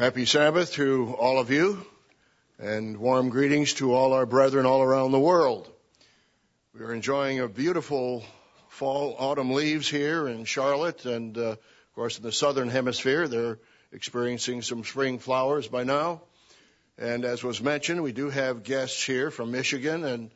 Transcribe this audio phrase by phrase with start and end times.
[0.00, 1.84] Happy Sabbath to all of you,
[2.58, 5.70] and warm greetings to all our brethren all around the world.
[6.72, 8.24] We are enjoying a beautiful
[8.70, 11.58] fall autumn leaves here in Charlotte, and uh, of
[11.94, 13.58] course in the southern hemisphere they're
[13.92, 16.22] experiencing some spring flowers by now.
[16.96, 20.30] And as was mentioned, we do have guests here from Michigan and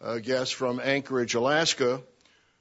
[0.00, 2.00] uh, guests from Anchorage, Alaska.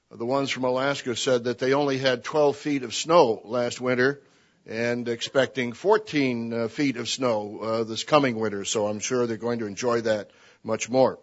[0.10, 4.22] The ones from Alaska said that they only had 12 feet of snow last winter
[4.68, 9.38] and expecting 14 uh, feet of snow uh, this coming winter, so I'm sure they're
[9.38, 10.30] going to enjoy that
[10.62, 11.20] much more.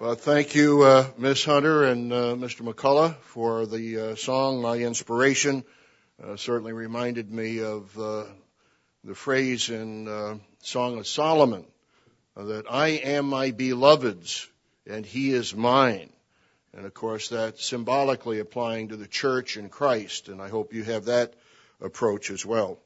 [0.00, 2.62] well, thank you, uh, Miss Hunter and uh, Mr.
[2.62, 4.60] McCullough, for the uh, song.
[4.60, 5.64] My inspiration
[6.22, 11.64] uh, certainly reminded me of the phrase in Song of Solomon
[12.36, 14.48] that I am my beloved's
[14.86, 16.10] and he is mine.
[16.74, 20.84] And of course, that's symbolically applying to the church and Christ, and I hope you
[20.84, 21.34] have that
[21.80, 22.78] approach as well.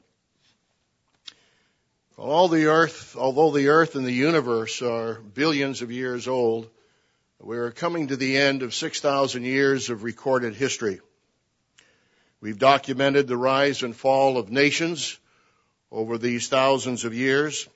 [2.17, 6.69] All the earth, although the earth and the universe are billions of years old,
[7.39, 11.01] we are coming to the end of 6,000 years of recorded history.
[12.39, 15.19] We've documented the rise and fall of nations
[15.91, 17.67] over these thousands of years.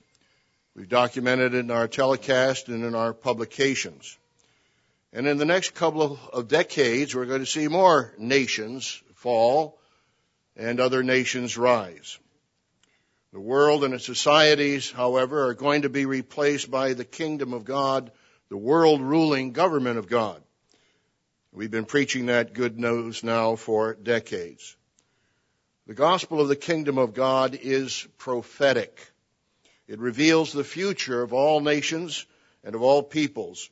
[0.74, 4.16] We've documented it in our telecast and in our publications.
[5.12, 9.78] And in the next couple of decades, we're going to see more nations fall
[10.56, 12.18] and other nations rise.
[13.32, 17.64] The world and its societies, however, are going to be replaced by the kingdom of
[17.64, 18.10] God,
[18.48, 20.42] the world ruling government of God.
[21.52, 24.76] We've been preaching that good news now for decades.
[25.86, 29.10] The gospel of the kingdom of God is prophetic.
[29.88, 32.26] It reveals the future of all nations
[32.62, 33.70] and of all peoples.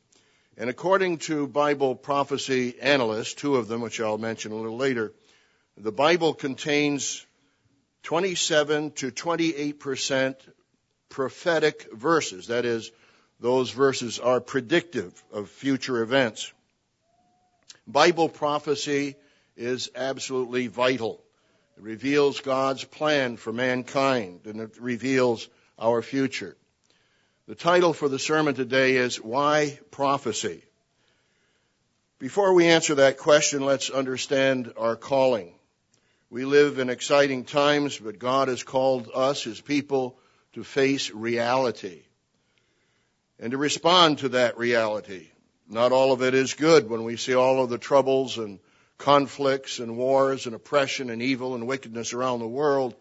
[0.61, 5.13] And according to Bible prophecy analysts, two of them, which I'll mention a little later,
[5.77, 7.25] the Bible contains
[8.03, 10.37] 27 to 28 percent
[11.11, 12.49] prophetic verses.
[12.49, 12.91] That is,
[13.39, 16.53] those verses are predictive of future events.
[17.87, 19.15] Bible prophecy
[19.57, 21.23] is absolutely vital.
[21.77, 25.49] It reveals God's plan for mankind and it reveals
[25.79, 26.57] our future.
[27.49, 30.63] The title for the sermon today is Why Prophecy?
[32.19, 35.55] Before we answer that question, let's understand our calling.
[36.29, 40.19] We live in exciting times, but God has called us, His people,
[40.53, 42.03] to face reality
[43.41, 45.29] and to respond to that reality.
[45.67, 48.59] Not all of it is good when we see all of the troubles and
[48.99, 52.95] conflicts and wars and oppression and evil and wickedness around the world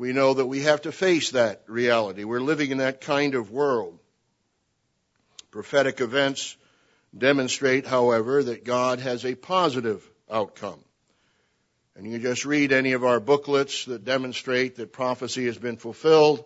[0.00, 2.24] we know that we have to face that reality.
[2.24, 3.98] We're living in that kind of world.
[5.50, 6.56] Prophetic events
[7.16, 10.82] demonstrate, however, that God has a positive outcome.
[11.94, 15.76] And you can just read any of our booklets that demonstrate that prophecy has been
[15.76, 16.44] fulfilled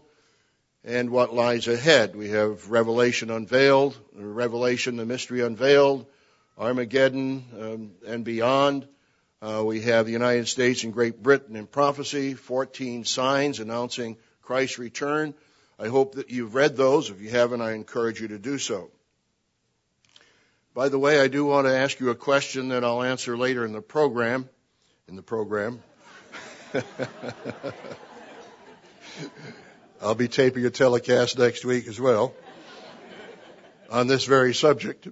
[0.83, 2.17] and what lies ahead.
[2.17, 6.07] We have Revelation unveiled, Revelation, the mystery unveiled,
[6.59, 8.89] Armageddon um, and beyond.
[9.45, 14.79] Uh, we have the United States and Great Britain in prophecy, 14 signs announcing Christ's
[14.79, 15.35] return.
[15.79, 17.11] I hope that you've read those.
[17.11, 18.91] If you haven't, I encourage you to do so.
[20.73, 23.67] By the way, I do want to ask you a question that I'll answer later
[23.67, 24.49] in the program.
[25.09, 25.83] In the program.
[30.01, 32.33] I'll be taping a telecast next week as well
[33.91, 35.07] on this very subject.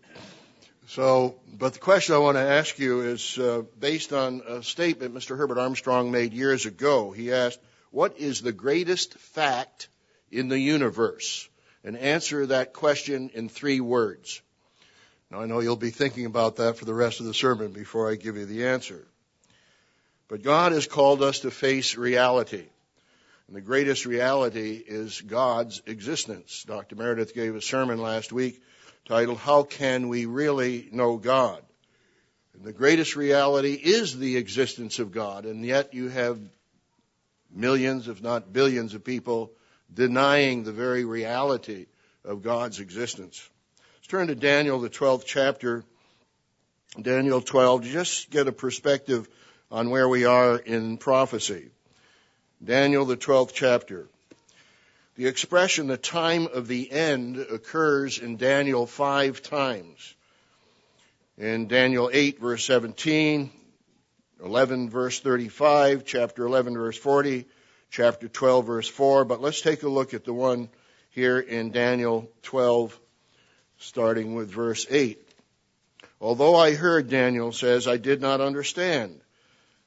[0.89, 5.15] So, but the question I want to ask you is uh, based on a statement
[5.15, 5.37] Mr.
[5.37, 7.13] Herbert Armstrong made years ago.
[7.13, 7.61] He asked,
[7.91, 9.89] What is the greatest fact
[10.31, 11.49] in the universe?
[11.85, 14.41] And answer that question in three words.
[15.31, 18.11] Now, I know you'll be thinking about that for the rest of the sermon before
[18.11, 19.07] I give you the answer.
[20.29, 22.65] But God has called us to face reality.
[23.47, 26.65] And the greatest reality is God's existence.
[26.67, 26.97] Dr.
[26.97, 28.63] Meredith gave a sermon last week
[29.07, 31.63] titled, How Can We Really Know God?
[32.55, 36.39] And the greatest reality is the existence of God, and yet you have
[37.51, 39.53] millions, if not billions, of people
[39.93, 41.87] denying the very reality
[42.25, 43.49] of God's existence.
[43.97, 45.85] Let's turn to Daniel, the 12th chapter.
[47.01, 49.29] Daniel 12, just get a perspective
[49.71, 51.71] on where we are in prophecy.
[52.63, 54.09] Daniel, the 12th chapter.
[55.23, 60.17] The expression the time of the end occurs in Daniel five times.
[61.39, 63.49] In Daniel 8 verse 17,
[64.43, 67.47] 11 verse 35, chapter 11 verse 40,
[67.89, 69.25] chapter 12 verse 4.
[69.25, 70.69] But let's take a look at the one
[71.11, 72.99] here in Daniel 12
[73.79, 75.21] starting with verse 8.
[76.21, 79.21] Although I heard, Daniel says, I did not understand.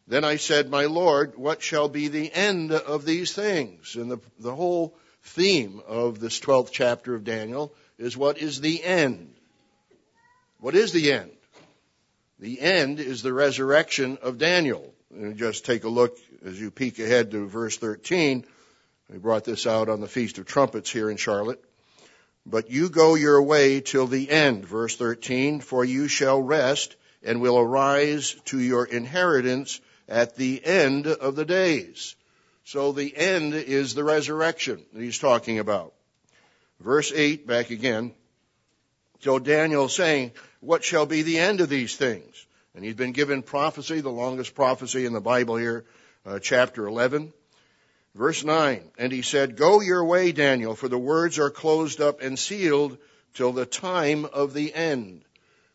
[0.07, 3.97] Then I said, My Lord, what shall be the end of these things?
[3.97, 4.95] And the, the whole
[5.25, 9.33] theme of this 12th chapter of Daniel is what is the end?
[10.60, 11.31] What is the end?
[12.39, 14.94] The end is the resurrection of Daniel.
[15.12, 18.45] And just take a look as you peek ahead to verse 13.
[19.12, 21.63] We brought this out on the Feast of Trumpets here in Charlotte.
[22.45, 27.42] But you go your way till the end, verse 13, for you shall rest and
[27.42, 32.16] will arise to your inheritance at the end of the days.
[32.65, 35.94] So the end is the resurrection that he's talking about.
[36.79, 38.12] Verse 8, back again.
[39.21, 40.31] So Daniel saying,
[40.62, 42.45] what shall be the end of these things?
[42.73, 45.85] And he's been given prophecy, the longest prophecy in the Bible here,
[46.25, 47.31] uh, chapter 11.
[48.15, 52.21] Verse 9, and he said, Go your way, Daniel, for the words are closed up
[52.21, 52.97] and sealed
[53.33, 55.23] till the time of the end.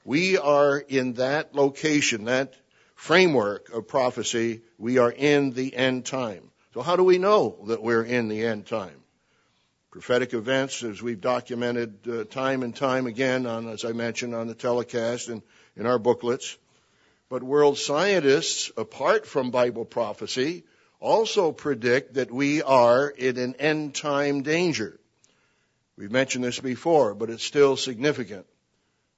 [0.04, 2.54] We are in that location, that
[2.94, 4.62] framework of prophecy.
[4.78, 6.50] We are in the end time.
[6.72, 8.94] So how do we know that we're in the end time?
[9.90, 14.46] Prophetic events, as we've documented uh, time and time again on, as I mentioned, on
[14.46, 15.42] the telecast and
[15.76, 16.56] in our booklets.
[17.28, 20.62] But world scientists, apart from Bible prophecy,
[21.00, 25.00] also predict that we are in an end time danger.
[25.96, 28.46] We've mentioned this before, but it's still significant.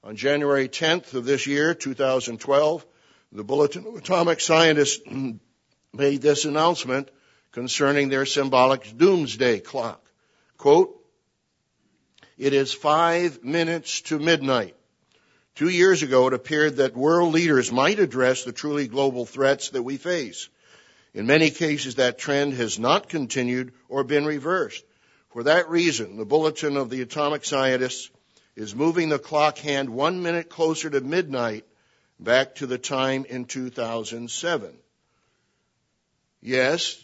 [0.02, 2.86] On January 10th of this year, 2012,
[3.32, 5.00] the Bulletin of Atomic Scientists
[5.92, 7.10] made this announcement
[7.52, 10.04] concerning their symbolic doomsday clock.
[10.56, 10.98] Quote,
[12.38, 14.74] it is five minutes to midnight.
[15.54, 19.82] Two years ago, it appeared that world leaders might address the truly global threats that
[19.82, 20.48] we face.
[21.14, 24.82] In many cases, that trend has not continued or been reversed.
[25.32, 28.10] For that reason, the Bulletin of the Atomic Scientists
[28.56, 31.66] is moving the clock hand one minute closer to midnight
[32.18, 34.78] back to the time in 2007.
[36.40, 37.02] Yes,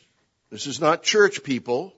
[0.50, 1.94] this is not church people.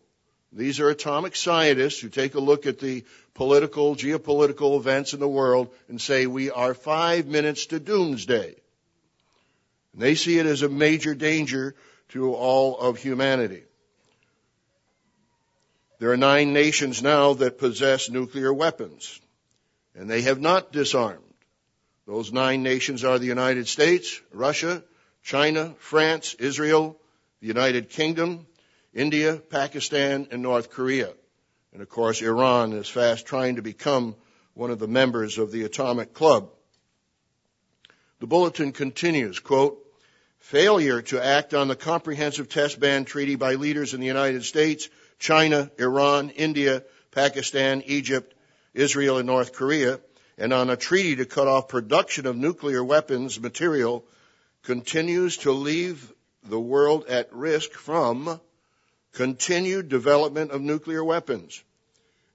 [0.52, 3.04] These are atomic scientists who take a look at the
[3.34, 8.56] political, geopolitical events in the world and say we are five minutes to doomsday.
[9.92, 11.74] And they see it as a major danger
[12.08, 13.62] to all of humanity.
[16.00, 19.20] There are nine nations now that possess nuclear weapons,
[19.94, 21.22] and they have not disarmed.
[22.06, 24.82] Those nine nations are the United States, Russia,
[25.22, 26.96] China, France, Israel,
[27.40, 28.46] the United Kingdom,
[28.92, 31.12] India, Pakistan, and North Korea.
[31.72, 34.16] And of course, Iran is fast trying to become
[34.54, 36.50] one of the members of the atomic club.
[38.18, 39.78] The bulletin continues, quote,
[40.40, 44.88] failure to act on the comprehensive test ban treaty by leaders in the United States,
[45.18, 48.34] China, Iran, India, Pakistan, Egypt,
[48.74, 50.00] Israel, and North Korea,
[50.36, 54.04] and on a treaty to cut off production of nuclear weapons material
[54.62, 56.12] continues to leave
[56.44, 58.40] the world at risk from
[59.12, 61.62] continued development of nuclear weapons.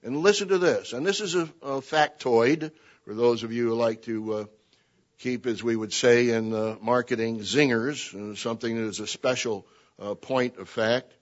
[0.02, 2.70] And listen to this, and this is a, a factoid
[3.04, 4.44] for those of you who like to uh,
[5.18, 9.66] keep, as we would say in uh, marketing, zingers, uh, something that is a special
[10.00, 11.12] uh, point of fact.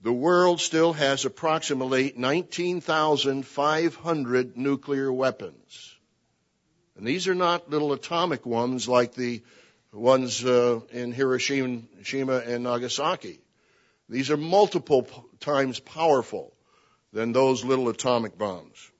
[0.00, 5.96] The world still has approximately 19,500 nuclear weapons.
[6.96, 9.42] And these are not little atomic ones like the
[9.92, 13.40] ones uh, in Hiroshima and Nagasaki.
[14.08, 15.06] These are multiple
[15.40, 16.52] times powerful
[17.12, 18.90] than those little atomic bombs.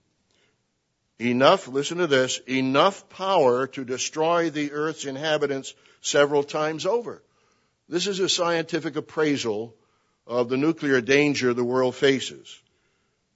[1.18, 7.22] Enough, listen to this, enough power to destroy the earth's inhabitants several times over.
[7.88, 9.74] This is a scientific appraisal
[10.26, 12.60] of the nuclear danger the world faces.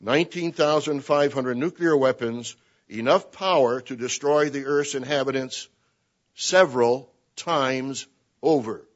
[0.00, 2.54] 19,500 nuclear weapons,
[2.88, 5.68] enough power to destroy the earth's inhabitants
[6.34, 8.06] several times
[8.42, 8.86] over.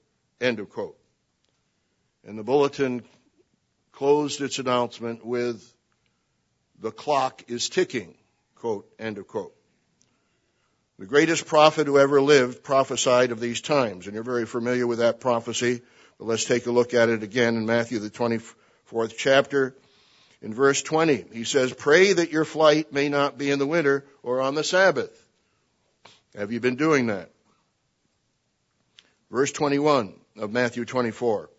[0.41, 0.99] End of quote.
[2.27, 3.05] And the bulletin
[3.93, 5.73] closed its announcement with,
[6.81, 8.15] the clock is ticking,
[8.57, 9.55] quote, end of quote.
[10.99, 14.99] The greatest prophet who ever lived prophesied of these times, and you're very familiar with
[14.99, 15.83] that prophecy,
[16.19, 19.77] but let's take a look at it again in Matthew the 24th chapter.
[20.43, 24.07] In verse 20, he says, pray that your flight may not be in the winter
[24.23, 25.11] or on the Sabbath.
[26.35, 27.31] Have you been doing that?
[29.31, 31.51] Verse 21 of Matthew 24.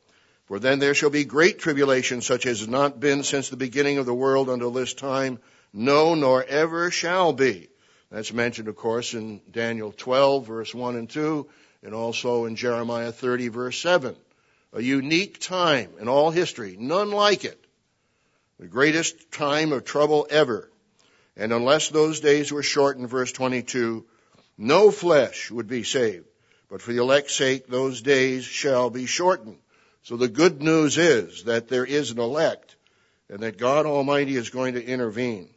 [0.46, 3.98] For then there shall be great tribulation such as has not been since the beginning
[3.98, 5.40] of the world until this time,
[5.74, 7.68] no, nor ever shall be.
[8.10, 11.46] That's mentioned, of course, in Daniel 12, verse 1 and 2,
[11.84, 14.16] and also in Jeremiah 30, verse 7.
[14.72, 17.62] A unique time in all history, none like it.
[18.60, 20.72] The greatest time of trouble ever.
[21.36, 24.06] And unless those days were shortened, verse 22,
[24.58, 26.26] no flesh would be saved
[26.70, 29.58] But for the elect's sake, those days shall be shortened.
[30.04, 32.76] So the good news is that there is an elect
[33.30, 35.50] and that God Almighty is going to intervene.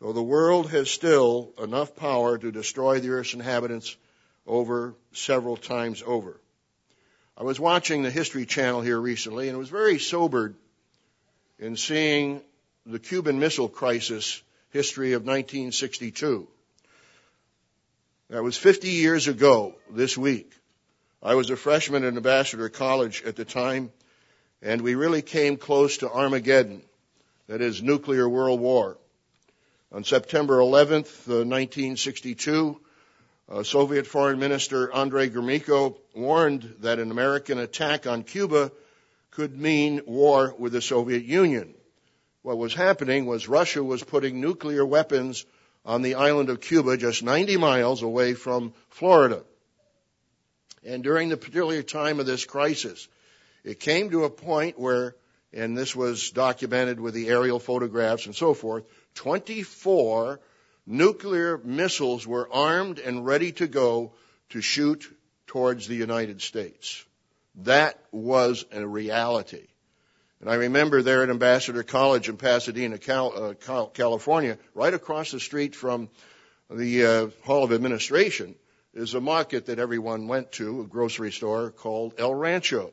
[0.00, 3.96] So the world has still enough power to destroy the earth's inhabitants
[4.46, 6.40] over several times over.
[7.36, 10.56] I was watching the History Channel here recently and was very sobered
[11.58, 12.42] in seeing
[12.86, 16.48] the Cuban Missile Crisis history of 1962.
[18.30, 20.52] That was 50 years ago this week.
[21.22, 23.90] I was a freshman at Ambassador College at the time,
[24.60, 26.82] and we really came close to Armageddon,
[27.46, 28.98] that is, nuclear world war.
[29.92, 32.78] On September 11th, uh, 1962,
[33.48, 38.70] uh, Soviet Foreign Minister Andrei Gromyko warned that an American attack on Cuba
[39.30, 41.72] could mean war with the Soviet Union.
[42.42, 45.46] What was happening was Russia was putting nuclear weapons
[45.88, 49.42] on the island of Cuba, just 90 miles away from Florida.
[50.84, 53.08] And during the particular time of this crisis,
[53.64, 55.16] it came to a point where,
[55.50, 60.40] and this was documented with the aerial photographs and so forth, 24
[60.86, 64.12] nuclear missiles were armed and ready to go
[64.50, 65.06] to shoot
[65.46, 67.02] towards the United States.
[67.62, 69.68] That was a reality.
[70.40, 73.54] And I remember there at Ambassador College in Pasadena, uh,
[73.92, 76.08] California, right across the street from
[76.70, 78.54] the uh, Hall of Administration,
[78.94, 82.92] is a market that everyone went to, a grocery store called El Rancho.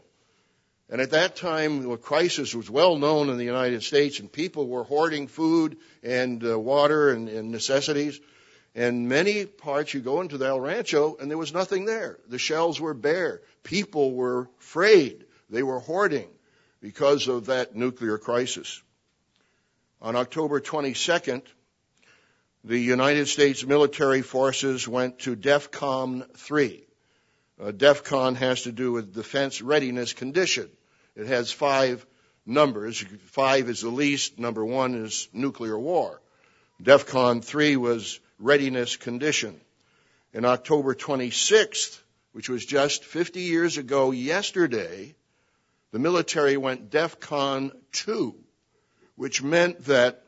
[0.89, 4.67] And at that time, the crisis was well known in the United States, and people
[4.67, 8.19] were hoarding food and uh, water and, and necessities.
[8.73, 12.17] And many parts, you go into the El Rancho, and there was nothing there.
[12.27, 13.41] The shelves were bare.
[13.63, 15.25] People were afraid.
[15.49, 16.29] They were hoarding
[16.85, 18.79] because of that nuclear crisis.
[20.03, 21.41] On October 22nd,
[22.63, 26.85] the United States military forces went to DEFCON 3.
[27.59, 30.69] Uh, DEFCON has to do with defense readiness condition.
[31.15, 32.05] It has five
[32.45, 33.03] numbers.
[33.31, 34.37] Five is the least.
[34.37, 36.21] Number one is nuclear war.
[36.83, 39.59] DEFCON 3 was readiness condition.
[40.33, 41.99] In October 26th,
[42.33, 45.15] which was just 50 years ago yesterday,
[45.95, 48.35] the military went DEFCON 2,
[49.15, 50.25] which meant that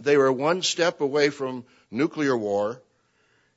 [0.00, 2.82] they were one step away from nuclear war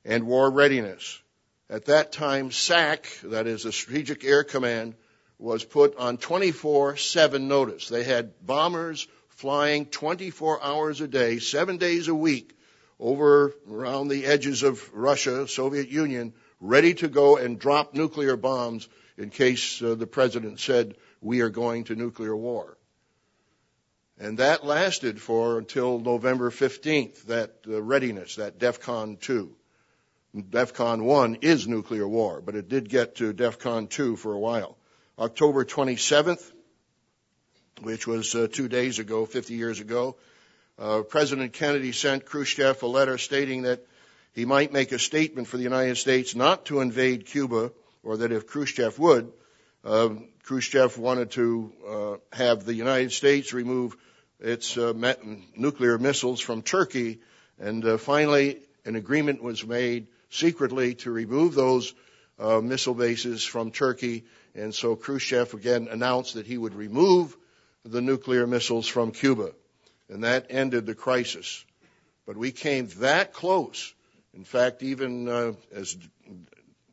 [0.06, 1.20] and war readiness.
[1.68, 4.94] At that time, SAC, that is the Strategic Air Command,
[5.40, 7.90] was put on 24-7 notice.
[7.90, 12.56] They had bombers flying 24 hours a day, seven days a week
[13.00, 18.88] over around the edges of Russia, Soviet Union, ready to go and drop nuclear bombs
[19.18, 22.78] in case uh, the president said we are going to nuclear war.
[24.20, 29.56] And that lasted for until November 15th, that uh, readiness, that DEFCON 2.
[30.52, 34.78] DEFCON 1 is nuclear war, but it did get to DEFCON 2 for a while.
[35.18, 36.44] October 27th,
[37.82, 40.16] which was uh, two days ago, 50 years ago,
[40.78, 43.86] uh, President Kennedy sent Khrushchev a letter stating that
[44.34, 47.72] he might make a statement for the United States not to invade Cuba,
[48.04, 49.32] or that if Khrushchev would,
[49.86, 53.96] Khrushchev wanted to uh, have the United States remove
[54.40, 54.94] its uh,
[55.56, 57.20] nuclear missiles from Turkey,
[57.60, 61.94] and uh, finally an agreement was made secretly to remove those
[62.40, 64.26] missile bases from Turkey,
[64.56, 67.38] and so Khrushchev again announced that he would remove
[67.84, 69.52] the nuclear missiles from Cuba,
[70.10, 71.64] and that ended the crisis.
[72.26, 73.94] But we came that close.
[74.34, 75.96] In fact, even as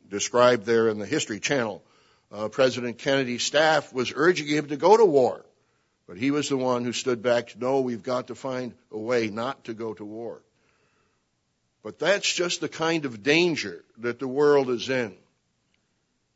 [0.09, 1.83] described there in the History Channel,
[2.33, 5.45] uh, President Kennedy's staff was urging him to go to war.
[6.07, 9.29] But he was the one who stood back, no, we've got to find a way
[9.29, 10.41] not to go to war.
[11.83, 15.15] But that's just the kind of danger that the world is in.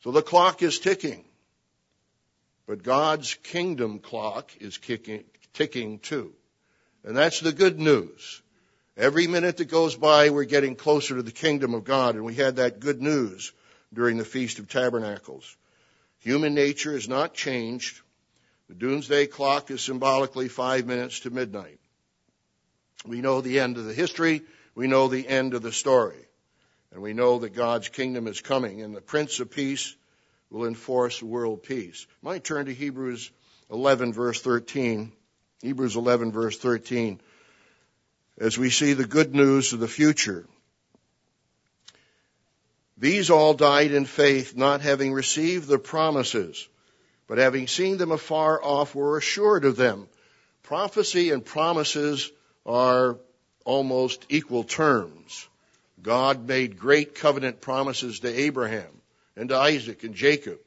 [0.03, 1.25] So the clock is ticking.
[2.67, 5.23] But God's kingdom clock is kicking,
[5.53, 6.33] ticking too.
[7.03, 8.41] And that's the good news.
[8.97, 12.35] Every minute that goes by, we're getting closer to the kingdom of God, and we
[12.35, 13.53] had that good news
[13.93, 15.55] during the Feast of Tabernacles.
[16.19, 18.01] Human nature is not changed.
[18.67, 21.79] The doomsday clock is symbolically five minutes to midnight.
[23.05, 24.41] We know the end of the history.
[24.75, 26.27] We know the end of the story.
[26.91, 29.95] And we know that God's kingdom is coming and the Prince of Peace
[30.49, 32.07] will enforce world peace.
[32.21, 33.31] Might turn to Hebrews
[33.69, 35.11] 11 verse 13.
[35.61, 37.21] Hebrews 11 verse 13.
[38.39, 40.45] As we see the good news of the future.
[42.97, 46.67] These all died in faith, not having received the promises,
[47.27, 50.07] but having seen them afar off were assured of them.
[50.63, 52.31] Prophecy and promises
[52.65, 53.17] are
[53.65, 55.47] almost equal terms.
[56.01, 58.97] God made great covenant promises to Abraham.
[59.37, 60.59] and to Isaac and Jacob.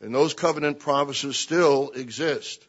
[0.00, 2.62] And those covenant promises still exist.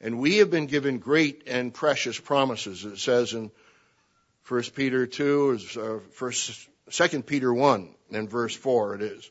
[0.00, 2.84] And we have been given great and precious promises.
[2.84, 3.50] It says in
[4.46, 6.32] 1 Peter 2, or uh, 1,
[6.90, 9.30] 2 Peter 1, and verse 4 it is,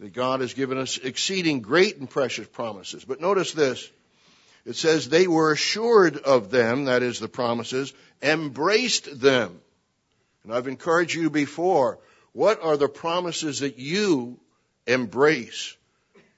[0.00, 3.04] that God has given us exceeding great and precious promises.
[3.04, 3.90] But notice this.
[4.64, 9.60] It says they were assured of them, that is the promises, embraced them.
[10.42, 11.98] And I've encouraged you before,
[12.32, 14.38] what are the promises that you
[14.86, 15.76] embrace,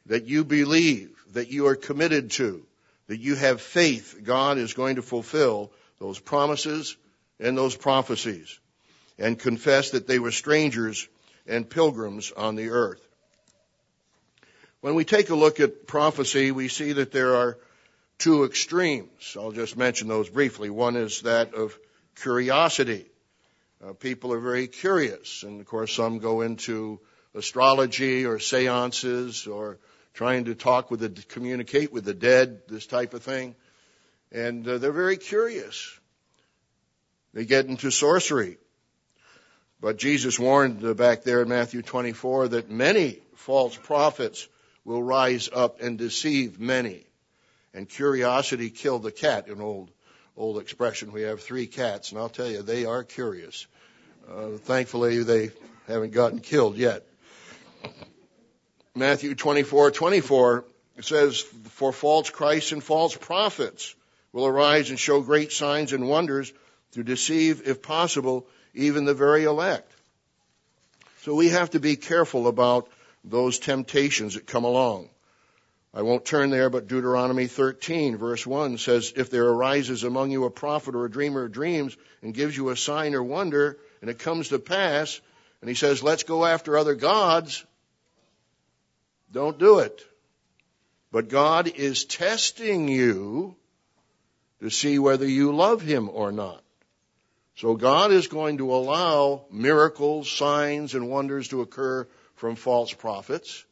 [0.06, 2.64] that you believe, that you are committed to?
[3.08, 6.96] that you have faith God is going to fulfill those promises
[7.40, 8.60] and those prophecies
[9.18, 11.08] and confess that they were strangers
[11.46, 13.00] and pilgrims on the earth.
[14.80, 17.58] When we take a look at prophecy, we see that there are
[18.18, 19.36] two extremes.
[19.36, 20.70] I'll just mention those briefly.
[20.70, 21.76] One is that of
[22.20, 23.06] curiosity.
[23.84, 27.00] Uh, people are very curious, and of course, some go into
[27.34, 29.78] astrology or seances or
[30.14, 33.54] trying to talk with the, communicate with the dead, this type of thing.
[34.32, 35.96] And uh, they're very curious.
[37.34, 38.58] They get into sorcery.
[39.80, 44.48] But Jesus warned back there in Matthew 24 that many false prophets
[44.84, 47.04] will rise up and deceive many.
[47.72, 49.90] And curiosity killed the cat, an old,
[50.36, 51.12] old expression.
[51.12, 53.66] We have three cats, and I'll tell you, they are curious.
[54.28, 55.50] Uh, thankfully, they
[55.86, 57.04] haven't gotten killed yet.
[58.96, 60.64] Matthew 24, 24,
[60.96, 63.94] it says, For false Christs and false prophets
[64.32, 66.52] will arise and show great signs and wonders
[66.92, 69.90] to deceive, if possible, even the very elect.
[71.22, 72.88] So we have to be careful about
[73.24, 75.08] those temptations that come along.
[75.92, 80.44] I won't turn there, but Deuteronomy 13 verse 1 says, If there arises among you
[80.44, 84.10] a prophet or a dreamer of dreams and gives you a sign or wonder, and
[84.10, 85.20] it comes to pass,
[85.60, 87.64] and he says, let's go after other gods,
[89.32, 90.04] don't do it.
[91.10, 93.56] But God is testing you
[94.60, 96.62] to see whether you love Him or not.
[97.58, 103.64] So God is going to allow miracles, signs, and wonders to occur from false prophets.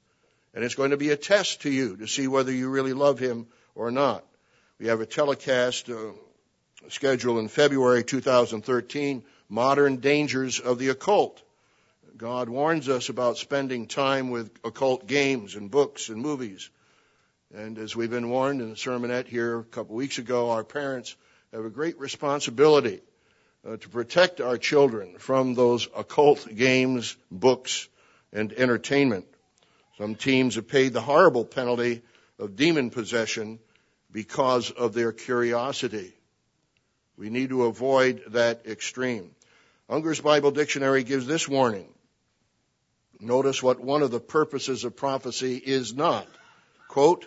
[0.52, 3.20] And it's going to be a test to you to see whether you really love
[3.20, 3.46] Him
[3.76, 4.24] or not.
[4.80, 6.14] We have a telecast uh,
[6.88, 11.40] scheduled in February 2013, Modern Dangers of the Occult.
[12.16, 16.70] God warns us about spending time with occult games and books and movies.
[17.54, 21.14] And as we've been warned in the sermonette here a couple weeks ago, our parents
[21.52, 23.00] have a great responsibility
[23.66, 27.88] uh, to protect our children from those occult games, books,
[28.32, 29.26] and entertainment.
[29.98, 32.02] Some teams have paid the horrible penalty
[32.38, 33.58] of demon possession
[34.12, 36.12] because of their curiosity.
[37.16, 39.30] We need to avoid that extreme.
[39.88, 41.88] Unger's Bible Dictionary gives this warning.
[43.18, 46.28] Notice what one of the purposes of prophecy is not.
[46.88, 47.26] Quote,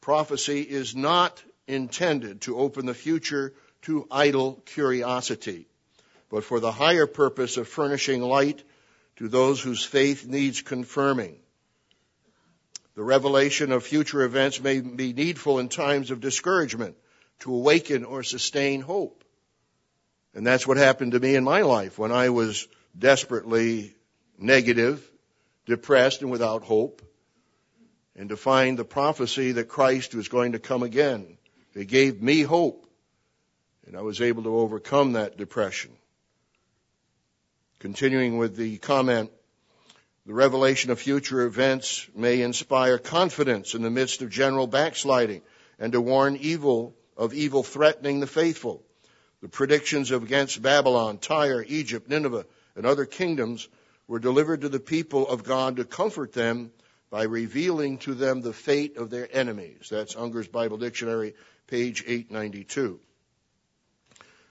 [0.00, 3.52] prophecy is not intended to open the future
[3.86, 5.66] to idle curiosity,
[6.30, 8.62] but for the higher purpose of furnishing light
[9.16, 11.36] to those whose faith needs confirming.
[12.94, 16.96] The revelation of future events may be needful in times of discouragement
[17.40, 19.24] to awaken or sustain hope.
[20.34, 22.68] And that's what happened to me in my life when I was
[22.98, 23.94] desperately
[24.38, 25.02] negative
[25.66, 27.02] depressed and without hope,
[28.14, 31.36] and to find the prophecy that Christ was going to come again.
[31.74, 32.85] It gave me hope,
[33.86, 35.92] and I was able to overcome that depression.
[37.78, 39.30] Continuing with the comment,
[40.26, 45.42] the revelation of future events may inspire confidence in the midst of general backsliding
[45.78, 48.82] and to warn evil of evil threatening the faithful.
[49.40, 53.68] The predictions of against Babylon, Tyre, Egypt, Nineveh, and other kingdoms
[54.08, 56.72] were delivered to the people of God to comfort them
[57.10, 59.88] by revealing to them the fate of their enemies.
[59.90, 61.34] That's Unger's Bible Dictionary,
[61.66, 63.00] page 892.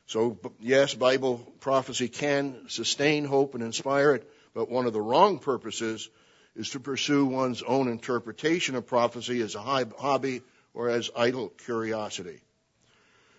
[0.07, 5.39] So, yes, Bible prophecy can sustain hope and inspire it, but one of the wrong
[5.39, 6.09] purposes
[6.55, 10.41] is to pursue one's own interpretation of prophecy as a hobby
[10.73, 12.39] or as idle curiosity.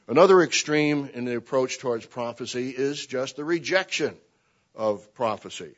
[0.09, 4.17] Another extreme in the approach towards prophecy is just the rejection
[4.75, 5.75] of prophecy.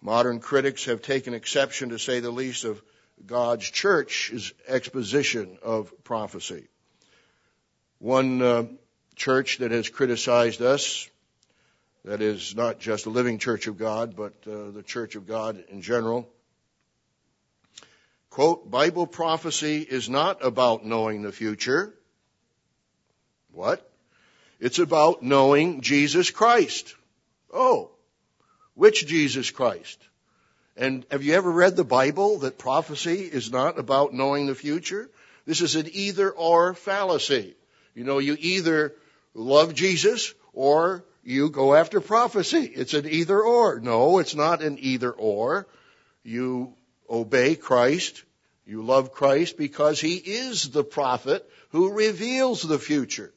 [0.00, 2.82] Modern critics have taken exception, to say the least, of
[3.24, 6.68] God's church's exposition of prophecy.
[8.00, 8.64] One uh,
[9.16, 11.08] church that has criticized us,
[12.04, 15.62] that is not just the living church of God, but uh, the church of God
[15.70, 16.28] in general,
[18.30, 21.94] quote, Bible prophecy is not about knowing the future.
[23.52, 23.90] What?
[24.60, 26.94] It's about knowing Jesus Christ.
[27.52, 27.90] Oh,
[28.74, 29.98] which Jesus Christ?
[30.76, 35.08] And have you ever read the Bible that prophecy is not about knowing the future?
[35.46, 37.54] This is an either or fallacy.
[37.94, 38.94] You know, you either
[39.34, 42.64] love Jesus or you go after prophecy.
[42.64, 43.80] It's an either or.
[43.80, 45.66] No, it's not an either or.
[46.22, 46.74] You
[47.08, 48.22] obey Christ.
[48.66, 53.32] You love Christ because he is the prophet who reveals the future.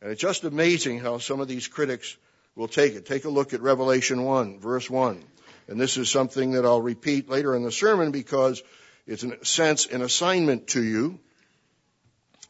[0.00, 2.16] And it's just amazing how some of these critics
[2.54, 3.06] will take it.
[3.06, 5.22] Take a look at Revelation 1, verse 1.
[5.68, 8.62] And this is something that I'll repeat later in the sermon because
[9.06, 11.18] it's in a sense an assignment to you.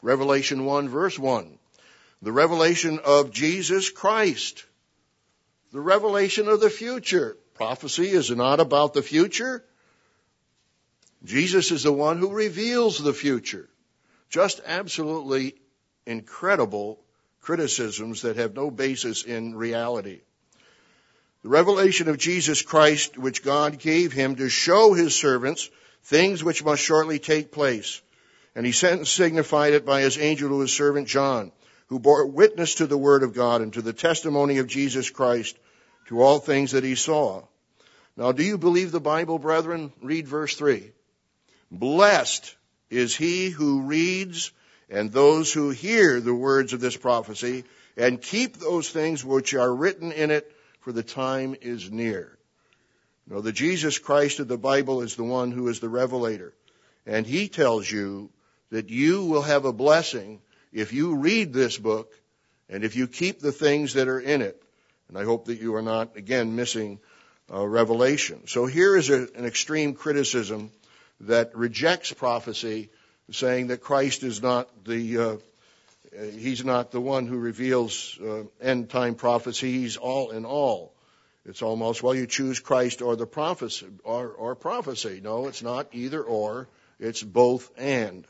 [0.03, 1.59] Revelation 1 verse 1.
[2.23, 4.65] The revelation of Jesus Christ.
[5.73, 7.37] The revelation of the future.
[7.55, 9.65] Prophecy is not about the future.
[11.25, 13.69] Jesus is the one who reveals the future.
[14.31, 15.57] Just absolutely
[16.07, 17.01] incredible
[17.41, 20.21] criticisms that have no basis in reality.
[21.43, 25.71] The revelation of Jesus Christ, which God gave him to show his servants
[26.05, 28.01] things which must shortly take place.
[28.55, 31.53] And he sent and signified it by his angel to his servant John,
[31.87, 35.57] who bore witness to the word of God and to the testimony of Jesus Christ
[36.09, 37.43] to all things that he saw.
[38.17, 39.93] Now, do you believe the Bible, brethren?
[40.01, 40.91] Read verse 3.
[41.71, 42.55] Blessed
[42.91, 44.53] is he who reads
[44.89, 47.65] and those who hear the words of this prophecy
[47.97, 52.39] and keep those things which are written in it for the time is near.
[53.29, 56.55] Now, the Jesus Christ of the Bible is the one who is the revelator.
[57.07, 58.31] And he tells you
[58.71, 60.41] that you will have a blessing
[60.77, 62.13] if you read this book
[62.69, 64.63] and if you keep the things that are in it.
[65.09, 67.01] And I hope that you are not, again, missing
[67.51, 68.47] uh, revelation.
[68.47, 70.71] So here is a, an extreme criticism
[71.21, 72.91] that rejects prophecy,
[73.31, 75.37] saying that Christ is not the, uh,
[76.35, 79.73] he's not the one who reveals uh, end time prophecy.
[79.73, 80.93] He's all in all.
[81.47, 85.21] It's almost, well, you choose Christ or the prophecy, or, or prophecy.
[85.23, 86.69] No, it's not either or.
[86.99, 88.27] It's both and.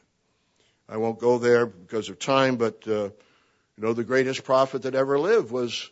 [0.89, 3.13] I won't go there because of time, but, uh, you
[3.79, 5.91] know, the greatest prophet that ever lived was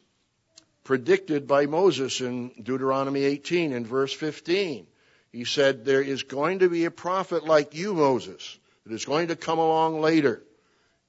[0.85, 4.87] predicted by Moses in Deuteronomy 18 in verse 15.
[5.33, 9.29] He said, there is going to be a prophet like you, Moses, that is going
[9.29, 10.43] to come along later.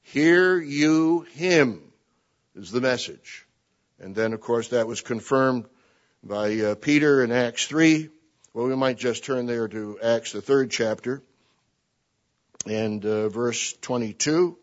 [0.02, 1.82] Hear you him
[2.56, 3.46] is the message.
[4.00, 5.66] And then, of course, that was confirmed
[6.24, 8.10] by uh, Peter in Acts 3.
[8.54, 11.22] Well, we might just turn there to Acts, the third chapter,
[12.66, 14.58] and uh, verse 22.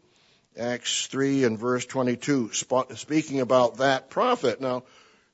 [0.58, 4.60] Acts 3 and verse 22, speaking about that prophet.
[4.60, 4.82] Now,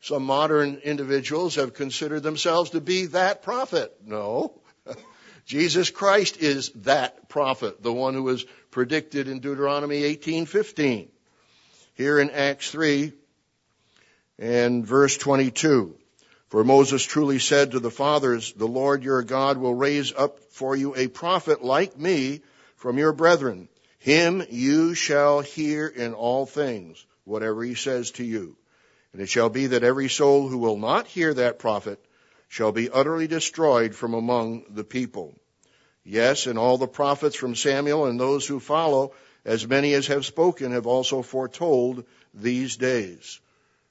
[0.00, 3.92] some modern individuals have considered themselves to be that prophet.
[4.04, 4.60] No.
[5.44, 11.08] Jesus Christ is that prophet, the one who was predicted in Deuteronomy 18:15.
[11.94, 13.12] Here in Acts 3
[14.38, 15.96] and verse 22.
[16.48, 20.76] For Moses truly said to the fathers, the Lord your God will raise up for
[20.76, 22.40] you a prophet like me
[22.78, 23.68] from your brethren.
[23.98, 28.56] Him you shall hear in all things, whatever he says to you.
[29.12, 32.02] And it shall be that every soul who will not hear that prophet
[32.48, 35.34] shall be utterly destroyed from among the people.
[36.04, 39.12] Yes, and all the prophets from Samuel and those who follow,
[39.44, 43.40] as many as have spoken, have also foretold these days.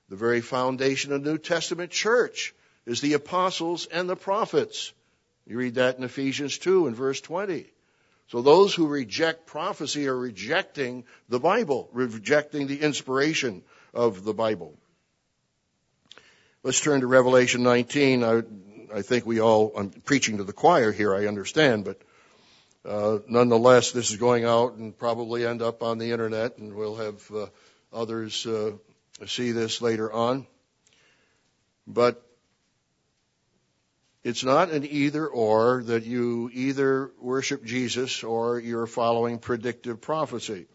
[0.09, 4.93] The very foundation of the New Testament church is the apostles and the prophets.
[5.45, 7.69] You read that in Ephesians 2 and verse 20.
[8.29, 13.63] So those who reject prophecy are rejecting the Bible, rejecting the inspiration
[13.93, 14.77] of the Bible.
[16.63, 18.23] Let's turn to Revelation 19.
[18.23, 18.43] I,
[18.93, 22.01] I think we all, I'm preaching to the choir here, I understand, but
[22.83, 26.95] uh, nonetheless, this is going out and probably end up on the internet, and we'll
[26.95, 27.47] have uh,
[27.93, 28.73] others uh,
[29.25, 30.47] see this later on.
[31.85, 32.26] But
[34.27, 40.65] it's not an either or that you either worship Jesus or you're following predictive prophecy.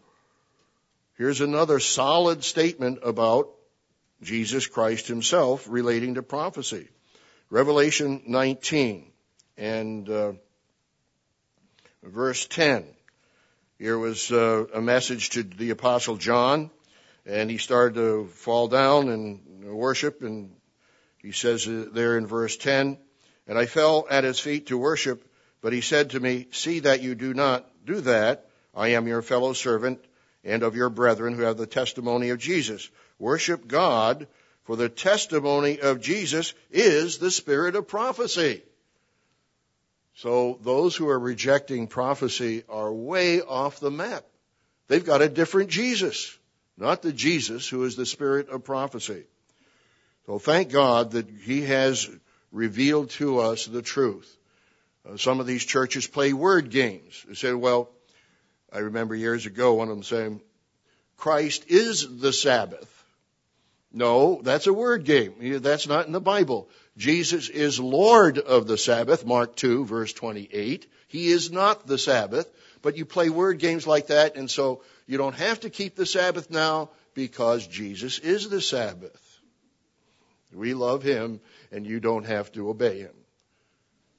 [1.19, 3.51] Here's another solid statement about
[4.23, 6.87] Jesus Christ himself relating to prophecy.
[7.51, 9.11] Revelation 19
[9.55, 10.31] and uh,
[12.01, 12.87] verse 10.
[13.77, 16.71] Here was uh, a message to the apostle John
[17.23, 20.55] and he started to fall down and worship and
[21.19, 22.97] he says there in verse 10
[23.47, 25.29] and I fell at his feet to worship
[25.61, 28.49] but he said to me see that you do not do that.
[28.75, 30.03] I am your fellow servant
[30.43, 32.89] and of your brethren who have the testimony of Jesus.
[33.17, 34.27] Worship God
[34.65, 38.61] for the testimony of Jesus is the spirit of prophecy.
[40.15, 44.25] So those who are rejecting prophecy are way off the map.
[44.89, 46.37] They've got a different Jesus
[46.77, 49.23] not the Jesus who is the spirit of prophecy.
[50.25, 52.09] So thank God that He has
[52.53, 54.37] revealed to us the truth.
[55.09, 57.25] Uh, some of these churches play word games.
[57.27, 57.89] They say, well,
[58.71, 60.41] I remember years ago one of them saying,
[61.17, 62.89] Christ is the Sabbath.
[63.91, 65.61] No, that's a word game.
[65.61, 66.69] That's not in the Bible.
[66.97, 70.87] Jesus is Lord of the Sabbath, Mark 2, verse 28.
[71.07, 72.49] He is not the Sabbath,
[72.81, 76.07] but you play word games like that, and so you don't have to keep the
[76.07, 79.32] Sabbath now because Jesus is the Sabbath.
[80.55, 81.39] We love Him,
[81.71, 83.13] and you don't have to obey Him.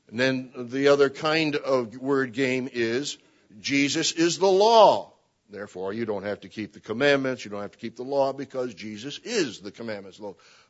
[0.08, 3.18] And then the other kind of word game is
[3.60, 5.12] Jesus is the law.
[5.50, 8.32] Therefore, you don't have to keep the commandments, you don't have to keep the law
[8.32, 10.20] because Jesus is the commandments.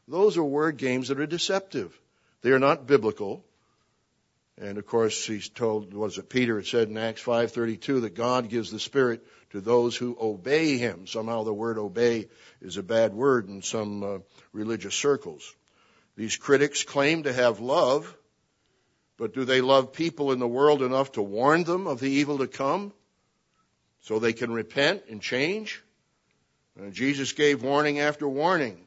[0.09, 1.98] Those are word games that are deceptive.
[2.42, 3.44] They are not biblical.
[4.61, 8.49] And of course, he's told, was it Peter had said in Acts 5.32 that God
[8.49, 11.07] gives the Spirit to those who obey Him.
[11.07, 12.29] Somehow the word obey
[12.61, 14.19] is a bad word in some uh,
[14.53, 15.55] religious circles.
[16.17, 18.17] These critics claim to have love,
[19.17, 22.38] but do they love people in the world enough to warn them of the evil
[22.38, 22.93] to come?
[24.05, 25.83] so they can repent and change.
[26.79, 28.87] And Jesus gave warning after warning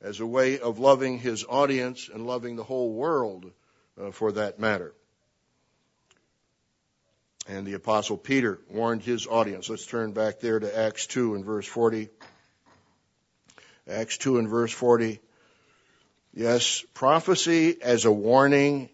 [0.00, 3.50] as a way of loving his audience and loving the whole world
[4.00, 4.94] uh, for that matter.
[7.48, 9.68] And the apostle Peter warned his audience.
[9.68, 12.08] Let's turn back there to Acts 2 and verse 40.
[13.88, 15.20] Acts 2 and verse 40.
[16.34, 18.88] Yes, prophecy as a warning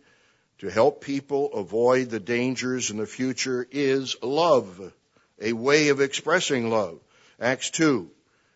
[0.59, 4.93] to help people avoid the dangers in the future is love
[5.41, 6.99] a way of expressing love.
[7.39, 8.11] Acts 2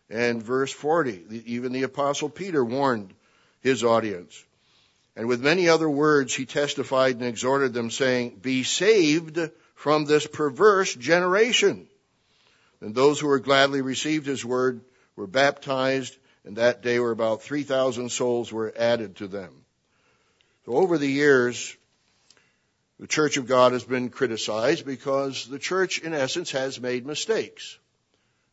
[0.09, 1.43] and verse 40.
[1.45, 3.13] Even the apostle Peter warned
[3.61, 4.43] his audience.
[5.15, 9.39] And with many other words, he testified and exhorted them saying, be saved
[9.73, 11.87] from this perverse generation.
[12.81, 14.81] And those who were gladly received his word
[15.15, 19.53] were baptized, and that day were about 3,000 souls were added to them.
[20.65, 21.75] So over the years,
[22.99, 27.77] the Church of God has been criticized because the church, in essence, has made mistakes.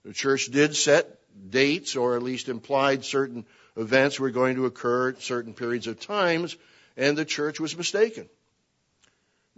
[0.05, 1.19] The church did set
[1.51, 3.45] dates, or at least implied certain
[3.77, 6.57] events were going to occur at certain periods of times,
[6.97, 8.29] and the church was mistaken.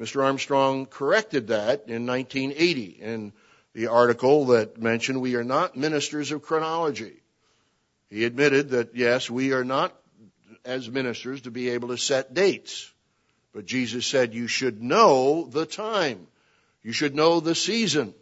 [0.03, 0.25] Mr.
[0.25, 3.33] Armstrong corrected that in 1980 in
[3.73, 7.23] the article that mentioned we are not ministers of chronology.
[8.11, 9.97] He admitted that yes, we are not
[10.65, 12.91] as ministers to be able to set dates.
[13.55, 16.27] But Jesus said you should know the time.
[16.83, 18.13] You should know the season.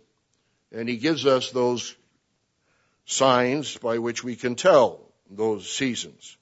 [0.71, 1.97] And he gives us those
[3.07, 6.37] signs by which we can tell those seasons.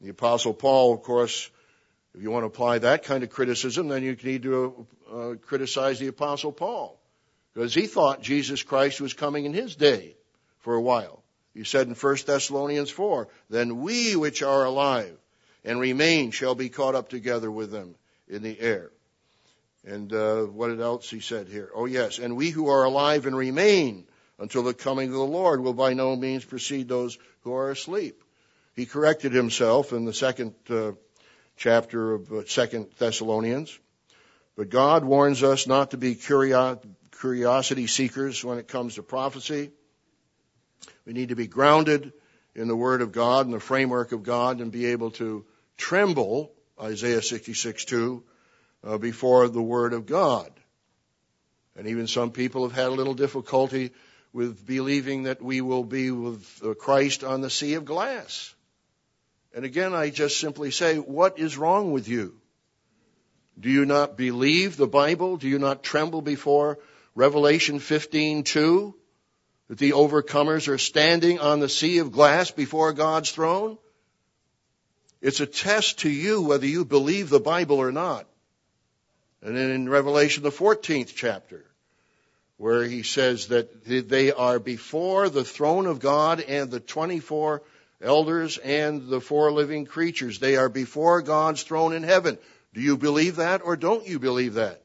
[0.00, 1.50] The apostle Paul, of course,
[2.16, 5.98] if you want to apply that kind of criticism, then you need to uh, criticize
[5.98, 6.98] the apostle Paul.
[7.52, 10.16] Because he thought Jesus Christ was coming in his day
[10.60, 11.22] for a while.
[11.52, 15.14] He said in 1 Thessalonians 4, then we which are alive
[15.62, 17.94] and remain shall be caught up together with them
[18.28, 18.90] in the air.
[19.84, 21.70] And uh, what else he said here?
[21.74, 24.06] Oh yes, and we who are alive and remain
[24.38, 28.22] until the coming of the Lord will by no means precede those who are asleep.
[28.74, 30.92] He corrected himself in the second uh,
[31.56, 33.78] chapter of uh, Second Thessalonians.
[34.56, 39.70] But God warns us not to be curiosity seekers when it comes to prophecy.
[41.04, 42.12] We need to be grounded
[42.54, 45.44] in the Word of God and the framework of God and be able to
[45.76, 48.22] tremble Isaiah 66 2,
[48.84, 50.50] uh, before the Word of God.
[51.76, 53.92] And even some people have had a little difficulty
[54.32, 58.54] with believing that we will be with uh, Christ on the sea of glass.
[59.56, 62.34] And again, I just simply say, what is wrong with you?
[63.58, 65.38] Do you not believe the Bible?
[65.38, 66.78] Do you not tremble before
[67.14, 68.92] Revelation 15:2
[69.68, 73.78] that the overcomers are standing on the sea of glass before God's throne?
[75.22, 78.28] It's a test to you whether you believe the Bible or not.
[79.40, 81.64] And then in Revelation, the 14th chapter,
[82.58, 87.62] where he says that they are before the throne of God and the 24
[88.00, 90.38] elders and the four living creatures.
[90.38, 92.38] They are before God's throne in heaven.
[92.74, 94.82] Do you believe that or don't you believe that?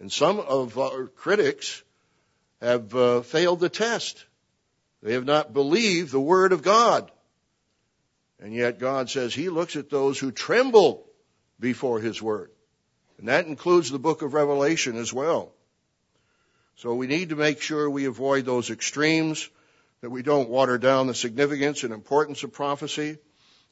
[0.00, 1.82] And some of our critics
[2.60, 4.24] have uh, failed the test.
[5.02, 7.10] They have not believed the Word of God.
[8.40, 11.06] And yet God says He looks at those who tremble
[11.60, 12.50] before His Word.
[13.18, 15.52] And that includes the book of Revelation as well.
[16.76, 19.48] So we need to make sure we avoid those extremes,
[20.02, 23.16] that we don't water down the significance and importance of prophecy,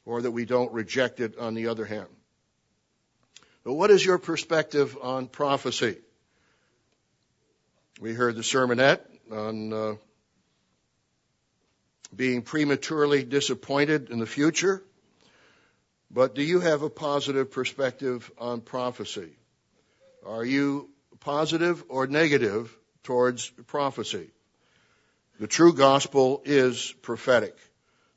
[0.07, 2.09] or that we don't reject it on the other hand.
[3.65, 5.99] But what is your perspective on prophecy?
[8.01, 9.95] We heard the sermonette on uh,
[12.15, 14.83] being prematurely disappointed in the future.
[16.11, 19.31] But do you have a positive perspective on prophecy?
[20.25, 20.91] Are you
[21.21, 24.31] positive or negative towards prophecy?
[25.41, 27.57] The true gospel is prophetic.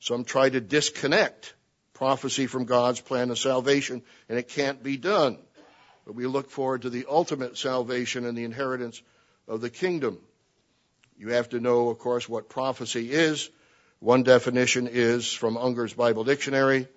[0.02, 1.54] Some try to disconnect
[1.94, 5.38] prophecy from God's plan of salvation, and it can't be done.
[6.06, 9.02] But we look forward to the ultimate salvation and the inheritance
[9.48, 10.20] of the kingdom.
[11.18, 13.50] You have to know, of course, what prophecy is.
[14.00, 16.90] One definition is from Unger's Bible Dictionary.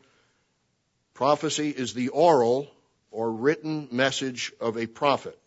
[1.15, 2.69] Prophecy is the oral
[3.13, 5.39] or written message of a prophet.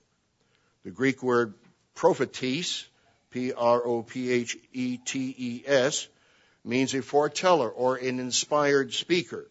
[0.85, 1.53] The Greek word
[1.95, 2.87] prophetes,
[3.31, 3.57] P-R-O-P-H-E-T-E-S,
[6.63, 9.47] means a foreteller or an inspired speaker.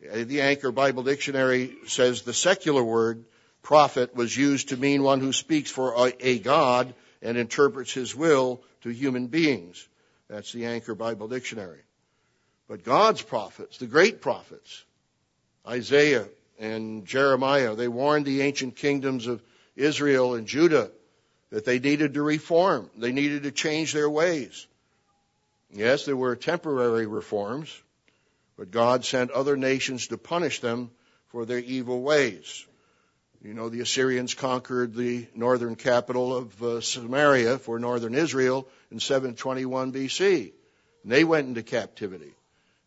[0.00, 3.24] The Anchor Bible Dictionary says the secular word
[3.62, 8.14] prophet was used to mean one who speaks for a, a God and interprets his
[8.14, 9.88] will to human beings.
[10.28, 11.80] That's the Anchor Bible Dictionary.
[12.68, 14.84] But God's prophets, the great prophets,
[15.66, 16.28] Isaiah
[16.58, 19.42] and Jeremiah, they warned the ancient kingdoms of
[19.76, 20.90] Israel and Judah
[21.56, 22.90] that they needed to reform.
[22.98, 24.66] They needed to change their ways.
[25.72, 27.74] Yes, there were temporary reforms,
[28.58, 30.90] but God sent other nations to punish them
[31.28, 32.66] for their evil ways.
[33.42, 39.00] You know, the Assyrians conquered the northern capital of uh, Samaria for northern Israel in
[39.00, 40.52] 721 BC.
[41.04, 42.34] And they went into captivity.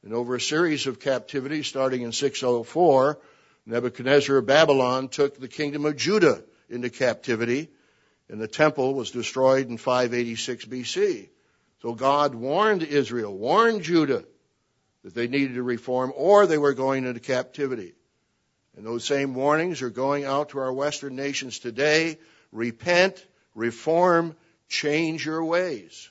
[0.04, 3.18] And over a series of captivities, starting in 604,
[3.66, 7.70] Nebuchadnezzar of Babylon took the kingdom of Judah into captivity,
[8.30, 11.30] and the temple was destroyed in 586 BC.
[11.82, 14.24] So God warned Israel, warned Judah
[15.04, 17.94] that they needed to reform or they were going into captivity.
[18.78, 22.20] And those same warnings are going out to our Western nations today.
[22.52, 24.36] Repent, reform,
[24.68, 26.10] change your ways.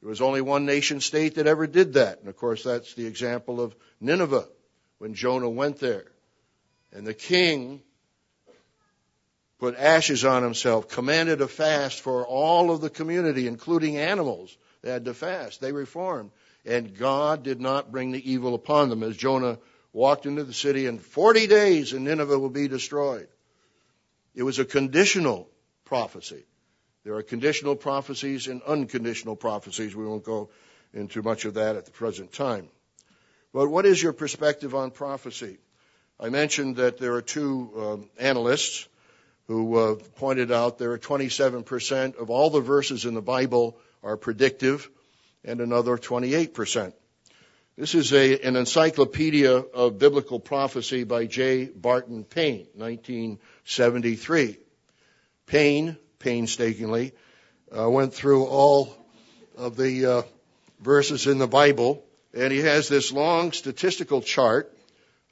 [0.00, 2.20] There was only one nation state that ever did that.
[2.20, 4.46] And of course, that's the example of Nineveh
[4.98, 6.04] when Jonah went there.
[6.92, 7.82] And the king
[9.58, 14.56] put ashes on himself, commanded a fast for all of the community, including animals.
[14.82, 15.60] They had to fast.
[15.60, 16.30] They reformed.
[16.66, 19.58] And God did not bring the evil upon them as Jonah
[19.92, 23.28] walked into the city in 40 days and Nineveh will be destroyed.
[24.34, 25.48] It was a conditional
[25.84, 26.44] prophecy.
[27.04, 29.94] There are conditional prophecies and unconditional prophecies.
[29.94, 30.50] We won't go
[30.92, 32.68] into much of that at the present time.
[33.52, 35.58] But what is your perspective on prophecy?
[36.18, 38.88] I mentioned that there are two um, analysts
[39.46, 44.16] who uh, pointed out there are 27% of all the verses in the Bible are
[44.16, 44.88] predictive
[45.44, 46.92] and another 28%.
[47.76, 51.64] This is a, an encyclopedia of biblical prophecy by J.
[51.64, 54.58] Barton Payne, 1973.
[55.46, 57.12] Payne, painstakingly,
[57.76, 58.96] uh, went through all
[59.56, 60.22] of the uh,
[60.80, 64.72] verses in the Bible, and he has this long statistical chart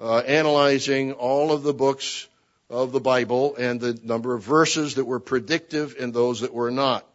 [0.00, 2.26] uh, analyzing all of the books
[2.72, 6.70] of the Bible and the number of verses that were predictive and those that were
[6.70, 7.06] not.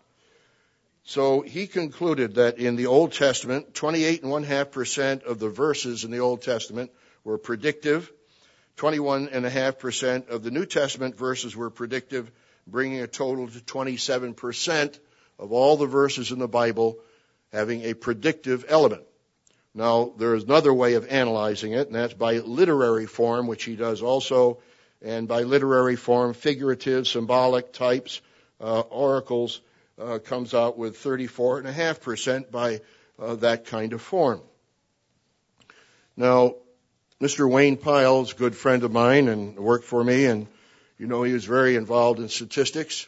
[1.04, 6.43] So he concluded that in the Old Testament, 28.5% of the verses in the Old
[6.43, 6.91] Testament
[7.24, 8.12] were predictive.
[8.78, 12.32] 21.5% of the New Testament verses were predictive,
[12.67, 15.00] bringing a total to 27%
[15.39, 17.00] of all the verses in the Bible
[17.52, 19.04] having a predictive element.
[19.74, 23.76] Now, there is another way of analyzing it, and that's by literary form, which he
[23.76, 24.60] does also,
[25.01, 28.21] and by literary form, figurative, symbolic types,
[28.60, 29.62] uh, oracles,
[29.99, 32.81] uh, comes out with 34.5% by
[33.19, 34.41] uh, that kind of form.
[36.15, 36.55] Now,
[37.21, 37.49] Mr.
[37.49, 40.47] Wayne Pyle's a good friend of mine and worked for me, and
[40.99, 43.07] you know he was very involved in statistics.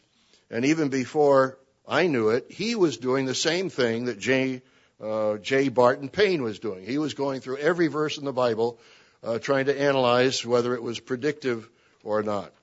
[0.49, 4.61] And even before I knew it, he was doing the same thing that J.
[5.01, 5.69] Uh, J.
[5.69, 6.85] Barton Payne was doing.
[6.85, 8.79] He was going through every verse in the Bible,
[9.23, 11.69] uh, trying to analyze whether it was predictive
[12.03, 12.53] or not.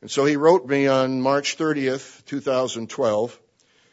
[0.00, 3.38] And so he wrote me on March 30th, 2012.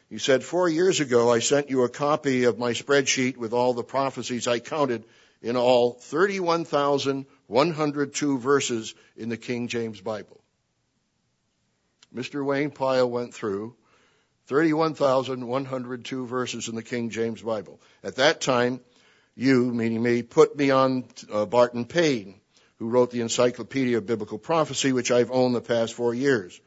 [0.10, 3.74] He said, Four years ago, I sent you a copy of my spreadsheet with all
[3.74, 5.06] the prophecies I counted
[5.42, 10.40] in all 31,102 verses in the King James Bible.
[12.14, 12.46] Mr.
[12.46, 13.76] Wayne Pyle went through
[14.48, 17.82] 31,102 verses in the King James Bible.
[18.04, 18.82] At that time,
[19.36, 22.40] you, meaning me, put me on uh, Barton Payne
[22.84, 26.60] who wrote the Encyclopedia of Biblical Prophecy, which I've owned the past four years.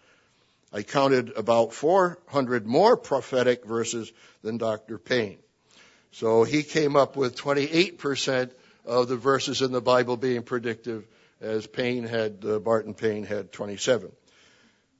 [0.73, 4.11] I counted about 400 more prophetic verses
[4.41, 4.97] than Dr.
[4.97, 5.37] Payne.
[6.13, 8.51] So he came up with 28%
[8.87, 11.07] of the verses in the Bible being predictive,
[11.43, 14.11] as Payne had, uh, Barton Payne had 27.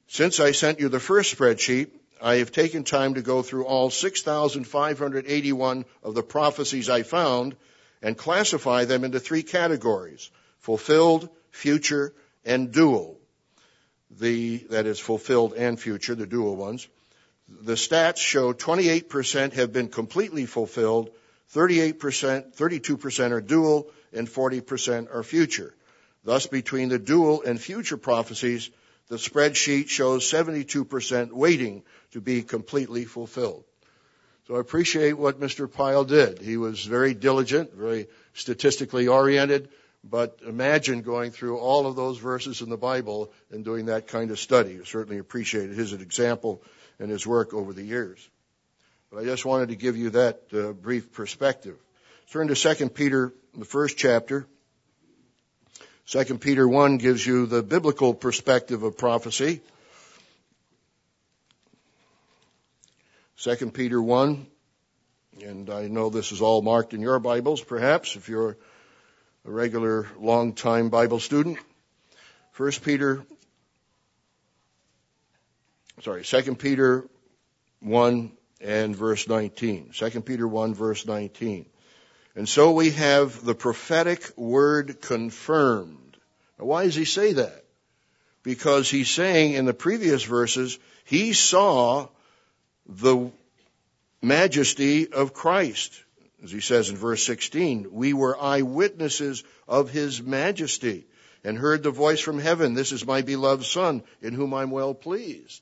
[0.09, 1.89] Since I sent you the first spreadsheet,
[2.21, 7.55] I have taken time to go through all 6,581 of the prophecies I found
[8.03, 10.29] and classify them into three categories
[10.67, 12.13] fulfilled, future,
[12.43, 13.17] and dual.
[14.19, 16.89] The, that is fulfilled and future, the dual ones.
[17.47, 21.09] The stats show 28% have been completely fulfilled,
[21.55, 25.73] 38%, 32% are dual, and 40% are future.
[26.25, 28.69] Thus, between the dual and future prophecies,
[29.07, 33.63] the spreadsheet shows 72% waiting to be completely fulfilled.
[34.47, 35.71] So I appreciate what Mr.
[35.71, 36.39] Pyle did.
[36.41, 39.69] He was very diligent, very statistically oriented,
[40.03, 44.31] but imagine going through all of those verses in the Bible and doing that kind
[44.31, 44.79] of study.
[44.79, 46.61] I certainly appreciated his example
[46.99, 48.27] and his work over the years.
[49.11, 51.77] But I just wanted to give you that uh, brief perspective.
[52.31, 54.47] Turn to 2 Peter, the first chapter.
[56.07, 59.61] 2 Peter 1 gives you the biblical perspective of prophecy.
[63.39, 64.47] 2 Peter 1,
[65.45, 68.57] and I know this is all marked in your Bibles, perhaps, if you're
[69.47, 71.57] a regular long-time Bible student.
[72.51, 73.23] First Peter,
[76.01, 77.07] sorry, Second Peter
[77.79, 79.91] 1 and verse 19.
[79.93, 81.65] 2 Peter 1 verse 19.
[82.35, 86.17] And so we have the prophetic word confirmed.
[86.59, 87.63] Now why does he say that?
[88.43, 92.09] Because he's saying in the previous verses, he saw
[92.85, 93.31] the
[94.21, 96.03] majesty of Christ.
[96.43, 101.07] As he says in verse 16, we were eyewitnesses of his majesty
[101.43, 104.93] and heard the voice from heaven, this is my beloved son in whom I'm well
[104.93, 105.61] pleased.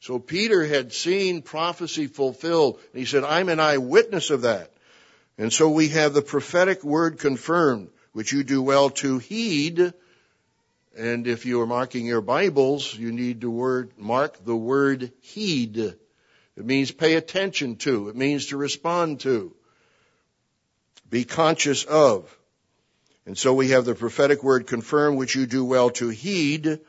[0.00, 4.70] So Peter had seen prophecy fulfilled and he said, I'm an eyewitness of that.
[5.38, 9.94] And so we have the prophetic word confirmed, which you do well to heed.
[10.96, 15.76] And if you are marking your Bibles, you need to word, mark the word heed.
[15.78, 15.96] It
[16.56, 18.10] means pay attention to.
[18.10, 19.56] It means to respond to.
[21.14, 22.36] Be conscious of.
[23.24, 26.80] And so we have the prophetic word confirm, which you do well to heed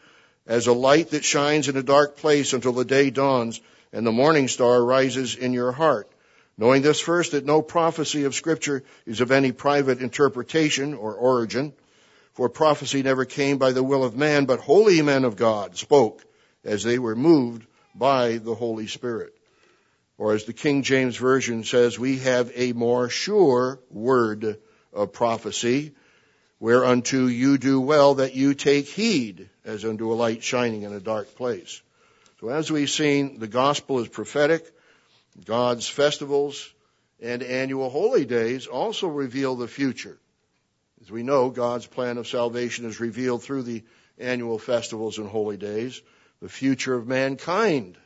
[0.47, 3.61] as a light that shines in a dark place until the day dawns
[3.93, 6.09] and the morning star rises in your heart.
[6.57, 11.71] Knowing this first, that no prophecy of scripture is of any private interpretation or origin,
[12.33, 16.25] for prophecy never came by the will of man, but holy men of God spoke
[16.63, 19.34] as they were moved by the Holy Spirit.
[20.17, 24.59] Or as the King James Version says, we have a more sure word
[24.93, 25.93] of prophecy,
[26.59, 31.01] whereunto you do well that you take heed as unto a light shining in a
[31.01, 31.81] dark place.
[32.39, 34.71] So as we've seen, the gospel is prophetic.
[35.43, 36.73] God's festivals
[37.21, 40.17] and annual holy days also reveal the future.
[41.01, 43.83] As we know, God's plan of salvation is revealed through the
[44.17, 46.01] annual festivals and holy days.
[46.41, 47.97] The future of mankind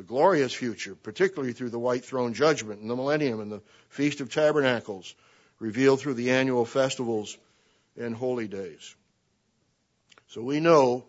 [0.00, 4.22] the glorious future, particularly through the white throne judgment and the millennium and the Feast
[4.22, 5.14] of Tabernacles,
[5.58, 7.36] revealed through the annual festivals
[7.98, 8.96] and holy days.
[10.28, 11.04] So we know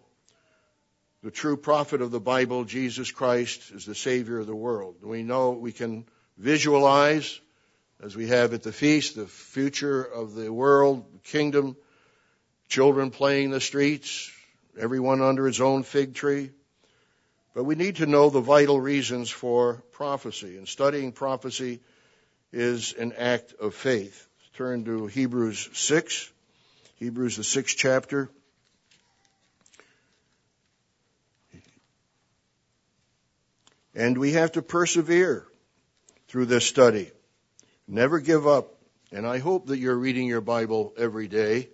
[1.24, 4.98] the true prophet of the Bible, Jesus Christ, is the Savior of the world.
[5.02, 6.06] We know we can
[6.38, 7.40] visualize,
[8.04, 11.78] as we have at the feast, the future of the world, the kingdom,
[12.68, 14.30] children playing in the streets,
[14.78, 16.52] everyone under his own fig tree.
[17.54, 21.82] But we need to know the vital reasons for prophecy, and studying prophecy
[22.54, 24.28] is an act of faith.
[24.54, 26.32] Turn to Hebrews 6,
[26.96, 28.30] Hebrews the sixth chapter.
[33.94, 35.46] And we have to persevere
[36.30, 37.12] through this study.
[37.88, 38.78] Never give up.
[39.12, 41.68] And I hope that you're reading your Bible every day.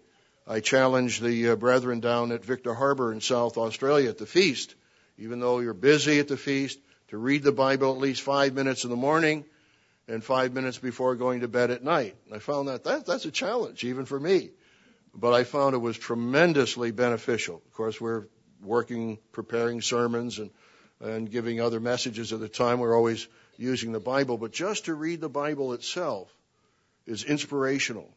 [0.48, 4.74] I challenge the uh, brethren down at Victor Harbor in South Australia at the feast
[5.18, 8.84] even though you're busy at the feast, to read the Bible at least five minutes
[8.84, 9.46] in the morning
[10.08, 12.16] and five minutes before going to bed at night.
[12.26, 14.52] And I found that, that that's a challenge even for me.
[15.14, 17.62] But I found it was tremendously beneficial.
[17.66, 18.28] Of course, we're
[18.62, 20.52] working, preparing sermons and,
[21.00, 22.80] and giving other messages at the time.
[22.80, 26.30] We're always using the Bible, but just to read the Bible itself
[27.06, 28.14] is inspirational.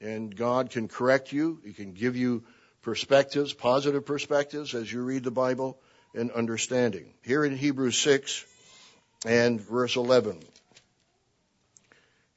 [0.00, 1.60] And God can correct you.
[1.64, 2.44] He can give you
[2.82, 5.78] perspectives, positive perspectives as you read the Bible
[6.14, 7.12] and understanding.
[7.22, 8.44] Here in Hebrews 6
[9.26, 10.40] and verse 11.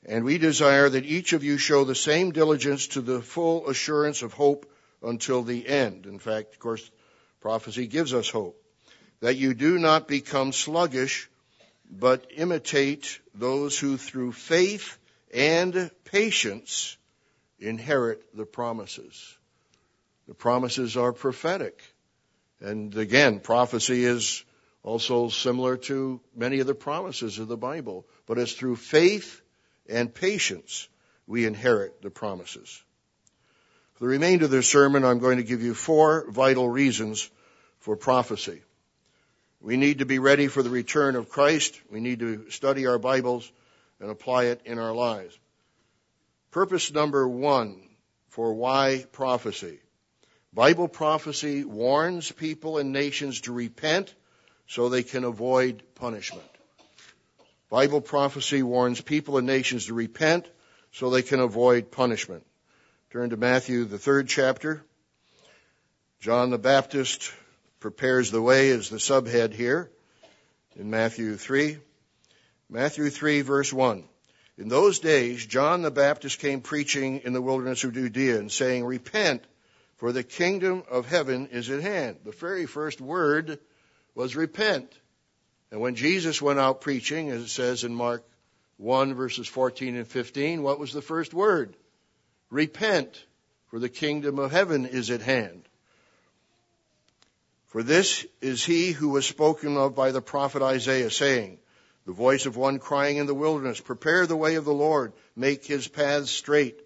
[0.05, 4.21] And we desire that each of you show the same diligence to the full assurance
[4.21, 4.71] of hope
[5.01, 6.05] until the end.
[6.05, 6.89] In fact, of course,
[7.41, 8.61] prophecy gives us hope.
[9.21, 11.30] That you do not become sluggish,
[11.89, 14.97] but imitate those who through faith
[15.34, 16.97] and patience
[17.59, 19.36] inherit the promises.
[20.28, 21.82] The promises are prophetic.
[22.66, 24.43] And again, prophecy is
[24.82, 29.39] also similar to many of the promises of the Bible, but it's through faith
[29.88, 30.89] and patience
[31.28, 32.82] we inherit the promises.
[33.93, 37.30] For the remainder of this sermon, I'm going to give you four vital reasons
[37.82, 38.63] for prophecy.
[39.61, 41.80] We need to be ready for the return of Christ.
[41.91, 43.51] We need to study our Bibles
[43.99, 45.38] and apply it in our lives.
[46.49, 47.80] Purpose number one
[48.30, 49.82] for why prophecy.
[50.56, 54.16] Bible prophecy warns people and nations to repent
[54.68, 56.49] so they can avoid punishment.
[57.70, 60.47] Bible prophecy warns people and nations to repent
[60.93, 62.45] so they can avoid punishment.
[63.12, 64.82] Turn to Matthew, the third chapter.
[66.22, 67.34] John the Baptist
[67.82, 69.91] prepares the way as the subhead here
[70.78, 71.80] in Matthew 3.
[72.70, 74.06] Matthew 3 verse 1.
[74.58, 78.86] In those days, John the Baptist came preaching in the wilderness of Judea and saying,
[78.86, 79.43] Repent,
[79.98, 82.18] for the kingdom of heaven is at hand.
[82.26, 83.60] The very first word
[84.14, 84.91] was repent.
[85.72, 88.24] And when Jesus went out preaching, as it says in Mark
[88.78, 91.76] 1 verses 14 and 15, what was the first word?
[92.50, 93.26] Repent,
[93.70, 95.68] for the kingdom of heaven is at hand.
[97.68, 101.60] For this is he who was spoken of by the prophet Isaiah, saying,
[102.06, 105.66] The voice of one crying in the wilderness, Prepare the way of the Lord, make
[105.66, 106.80] his paths straight.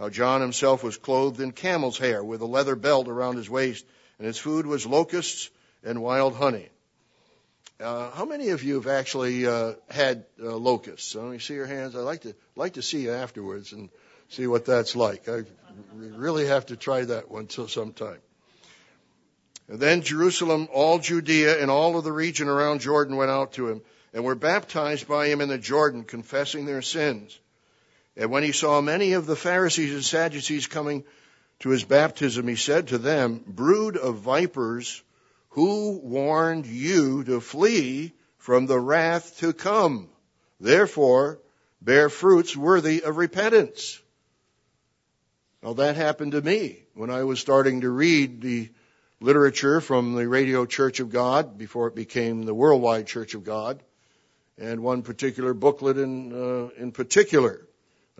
[0.00, 3.84] Now John himself was clothed in camel's hair, with a leather belt around his waist,
[4.16, 5.50] and his food was locusts
[5.84, 6.70] and wild honey.
[7.78, 11.14] Uh, how many of you have actually uh, had uh, locusts?
[11.14, 11.94] Let me see your hands.
[11.94, 13.90] I'd like to like to see you afterwards and
[14.30, 15.28] see what that's like.
[15.28, 15.44] I
[15.94, 18.20] really have to try that one till sometime.
[19.68, 23.68] And then Jerusalem, all Judea, and all of the region around Jordan went out to
[23.68, 23.82] him
[24.14, 27.38] and were baptized by him in the Jordan, confessing their sins.
[28.20, 31.04] And when he saw many of the Pharisees and Sadducees coming
[31.60, 35.02] to his baptism, he said to them, Brood of vipers,
[35.48, 40.10] who warned you to flee from the wrath to come?
[40.60, 41.38] Therefore,
[41.80, 43.98] bear fruits worthy of repentance.
[45.62, 48.68] Now that happened to me when I was starting to read the
[49.18, 53.82] literature from the Radio Church of God before it became the Worldwide Church of God,
[54.58, 57.66] and one particular booklet in uh, in particular,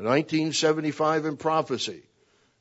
[0.04, 2.02] 1975 in prophecy,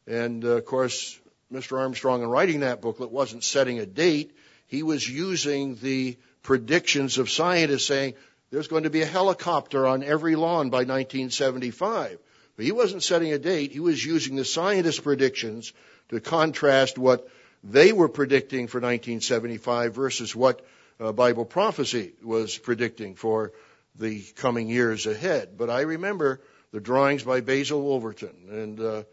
[0.07, 1.19] and uh, of course,
[1.51, 1.77] Mr.
[1.79, 4.35] Armstrong in writing that booklet wasn't setting a date;
[4.67, 8.13] he was using the predictions of scientists saying
[8.51, 12.17] there's going to be a helicopter on every lawn by 1975.
[12.55, 13.71] But he wasn't setting a date.
[13.71, 15.71] He was using the scientists' predictions
[16.09, 17.27] to contrast what
[17.63, 20.65] they were predicting for 1975 versus what
[20.99, 23.53] uh, Bible prophecy was predicting for
[23.95, 25.57] the coming years ahead.
[25.57, 26.41] But I remember
[26.71, 29.03] the drawings by Basil Wolverton, and uh,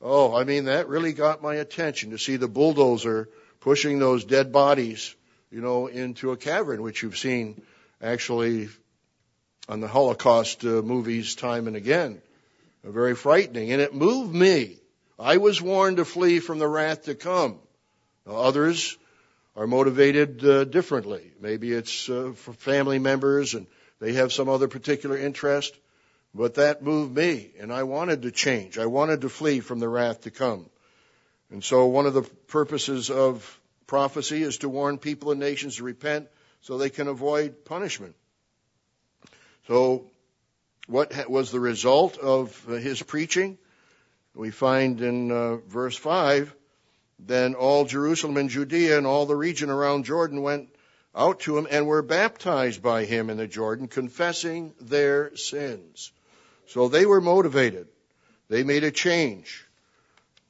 [0.00, 3.28] oh, I mean that really got my attention to see the bulldozer
[3.60, 5.14] pushing those dead bodies,
[5.50, 7.62] you know, into a cavern, which you've seen
[8.02, 8.68] actually
[9.68, 12.20] on the Holocaust uh, movies time and again
[12.92, 14.76] very frightening, and it moved me.
[15.18, 17.58] I was warned to flee from the wrath to come.
[18.26, 18.96] Now, others
[19.56, 21.32] are motivated uh, differently.
[21.40, 23.66] Maybe it's uh, for family members and
[23.98, 25.74] they have some other particular interest,
[26.36, 28.78] but that moved me, and I wanted to change.
[28.78, 30.68] I wanted to flee from the wrath to come.
[31.50, 35.84] And so one of the purposes of prophecy is to warn people and nations to
[35.84, 36.28] repent
[36.60, 38.16] so they can avoid punishment.
[39.68, 40.10] So
[40.86, 43.58] what was the result of his preaching?
[44.34, 46.54] We find in uh, verse 5
[47.18, 50.68] then all Jerusalem and Judea and all the region around Jordan went
[51.14, 56.12] out to him and were baptized by him in the Jordan, confessing their sins.
[56.68, 57.88] So they were motivated.
[58.48, 59.64] They made a change.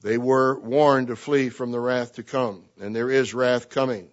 [0.02, 4.08] They were warned to flee from the wrath to come, and there is wrath coming.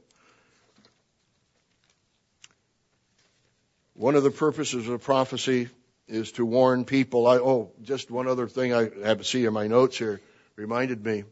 [3.94, 5.70] One of the purposes of prophecy
[6.08, 7.28] is to warn people.
[7.28, 10.20] I, oh, just one other thing I have to see in my notes here
[10.56, 11.26] reminded me.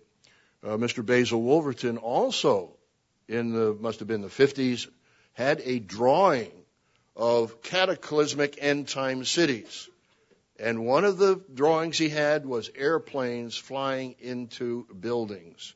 [0.63, 1.03] Uh, Mr.
[1.03, 2.77] Basil Wolverton also,
[3.27, 4.87] in the must have been the 50s,
[5.33, 6.51] had a drawing
[7.15, 9.89] of cataclysmic end time cities.
[10.61, 15.73] And one of the drawings he had was airplanes flying into buildings.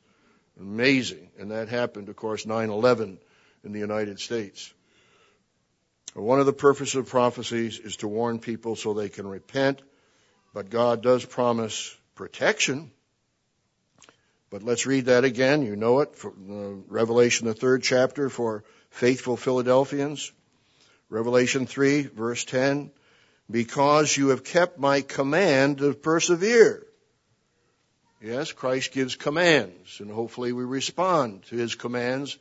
[0.60, 1.28] Amazing.
[1.38, 3.18] And that happened, of course, 9-11
[3.64, 4.72] in the United States.
[6.14, 9.82] One of the purposes of prophecies is to warn people so they can repent,
[10.54, 12.92] but God does promise protection.
[14.50, 15.62] But let's read that again.
[15.62, 16.14] You know it.
[16.14, 20.32] From uh, Revelation, the third chapter for faithful Philadelphians.
[21.10, 22.92] Revelation 3, verse 10.
[23.50, 26.84] Because you have kept my command to persevere.
[28.20, 32.36] Yes, Christ gives commands, and hopefully we respond to his commands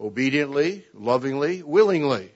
[0.00, 2.30] obediently, lovingly, willingly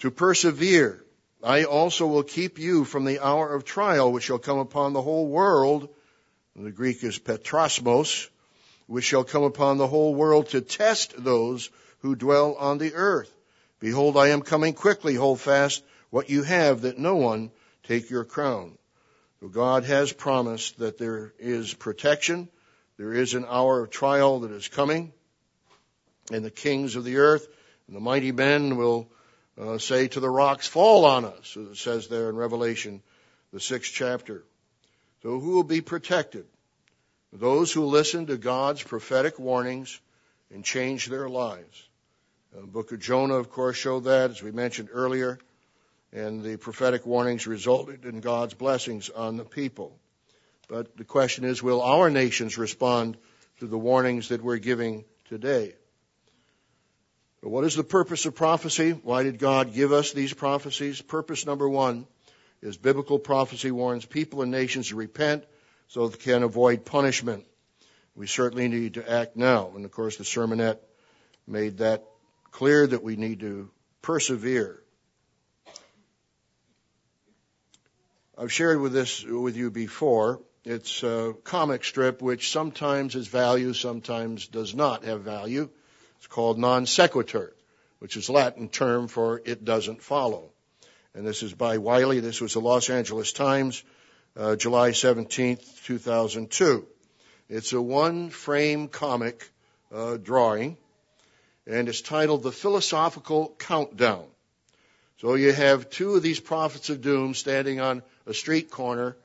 [0.00, 1.04] to persevere.
[1.42, 5.02] I also will keep you from the hour of trial which shall come upon the
[5.02, 5.88] whole world
[6.64, 8.28] the Greek is petrosmos,
[8.88, 11.70] which shall come upon the whole world to test those
[12.00, 13.32] who dwell on the earth.
[13.78, 15.14] Behold, I am coming quickly.
[15.14, 17.50] Hold fast what you have, that no one
[17.84, 18.76] take your crown.
[19.50, 22.48] God has promised that there is protection.
[22.96, 25.12] There is an hour of trial that is coming.
[26.32, 27.46] And the kings of the earth
[27.86, 29.08] and the mighty men will
[29.58, 33.02] uh, say to the rocks, fall on us, as it says there in Revelation,
[33.52, 34.44] the sixth chapter.
[35.22, 36.46] So who will be protected?
[37.32, 40.00] Those who listen to God's prophetic warnings
[40.52, 41.88] and change their lives.
[42.54, 45.38] The book of Jonah, of course, showed that, as we mentioned earlier,
[46.12, 49.98] and the prophetic warnings resulted in God's blessings on the people.
[50.68, 53.16] But the question is, will our nations respond
[53.60, 55.74] to the warnings that we're giving today?
[57.42, 58.90] But what is the purpose of prophecy?
[58.90, 61.00] Why did God give us these prophecies?
[61.00, 62.06] Purpose number one
[62.60, 65.44] is biblical prophecy warns people and nations to repent
[65.88, 67.46] so they can avoid punishment.
[68.14, 69.72] We certainly need to act now.
[69.74, 70.78] And of course, the sermonette
[71.46, 72.04] made that
[72.50, 73.70] clear that we need to
[74.02, 74.82] persevere.
[78.40, 80.40] I've shared with this with you before.
[80.64, 85.68] It's a comic strip which sometimes has value, sometimes does not have value.
[86.18, 87.52] It's called non sequitur,
[87.98, 90.52] which is Latin term for it doesn't follow.
[91.14, 92.20] And this is by Wiley.
[92.20, 93.82] This was the Los Angeles Times,
[94.36, 96.86] uh, July 17, 2002.
[97.48, 99.50] It's a one frame comic
[99.92, 100.76] uh, drawing
[101.66, 104.26] and it's titled The Philosophical Countdown.
[105.20, 109.16] So you have two of these prophets of doom standing on a street corner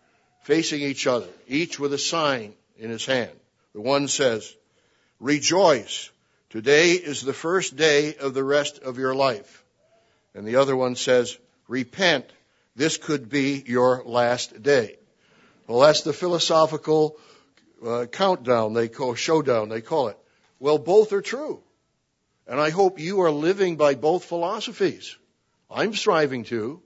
[0.44, 3.32] facing each other, each with a sign in his hand.
[3.74, 4.56] The one says,
[5.20, 6.10] Rejoice,
[6.50, 9.64] today is the first day of the rest of your life.
[10.34, 11.38] And the other one says,
[11.68, 12.30] Repent,
[12.76, 14.98] this could be your last day.
[15.68, 17.18] Well, that's the philosophical
[17.86, 20.18] uh, countdown they call showdown they call it.
[20.60, 21.62] Well, both are true.
[22.48, 25.18] And I hope you are living by both philosophies.
[25.70, 26.83] I'm striving to.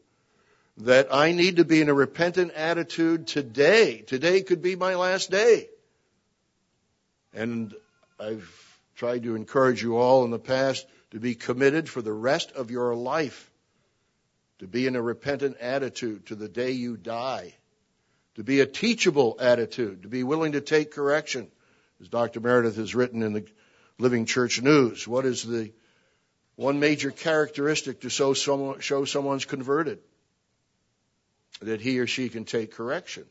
[0.82, 4.02] That I need to be in a repentant attitude today.
[4.02, 5.70] Today could be my last day.
[7.34, 7.74] And
[8.20, 12.52] I've tried to encourage you all in the past to be committed for the rest
[12.52, 13.50] of your life.
[14.60, 17.56] To be in a repentant attitude to the day you die.
[18.36, 20.04] To be a teachable attitude.
[20.04, 21.48] To be willing to take correction.
[22.02, 22.40] As Dr.
[22.40, 23.46] Meredith has written in the
[23.98, 25.08] Living Church News.
[25.08, 25.72] What is the
[26.56, 30.00] one major characteristic to show, someone, show someone's converted?
[31.62, 33.26] That he or she can take correction.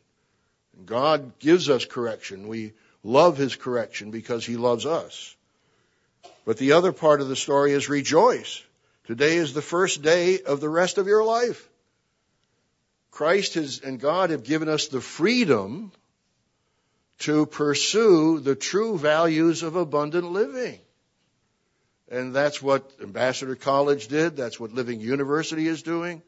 [0.85, 2.47] God gives us correction.
[2.47, 2.73] We
[3.03, 5.35] love His correction because He loves us.
[6.45, 8.63] But the other part of the story is rejoice.
[9.05, 11.67] Today is the first day of the rest of your life.
[13.11, 15.91] Christ has, and God have given us the freedom
[17.19, 20.79] to pursue the true values of abundant living.
[22.09, 24.37] And that's what Ambassador College did.
[24.37, 26.21] That's what Living University is doing.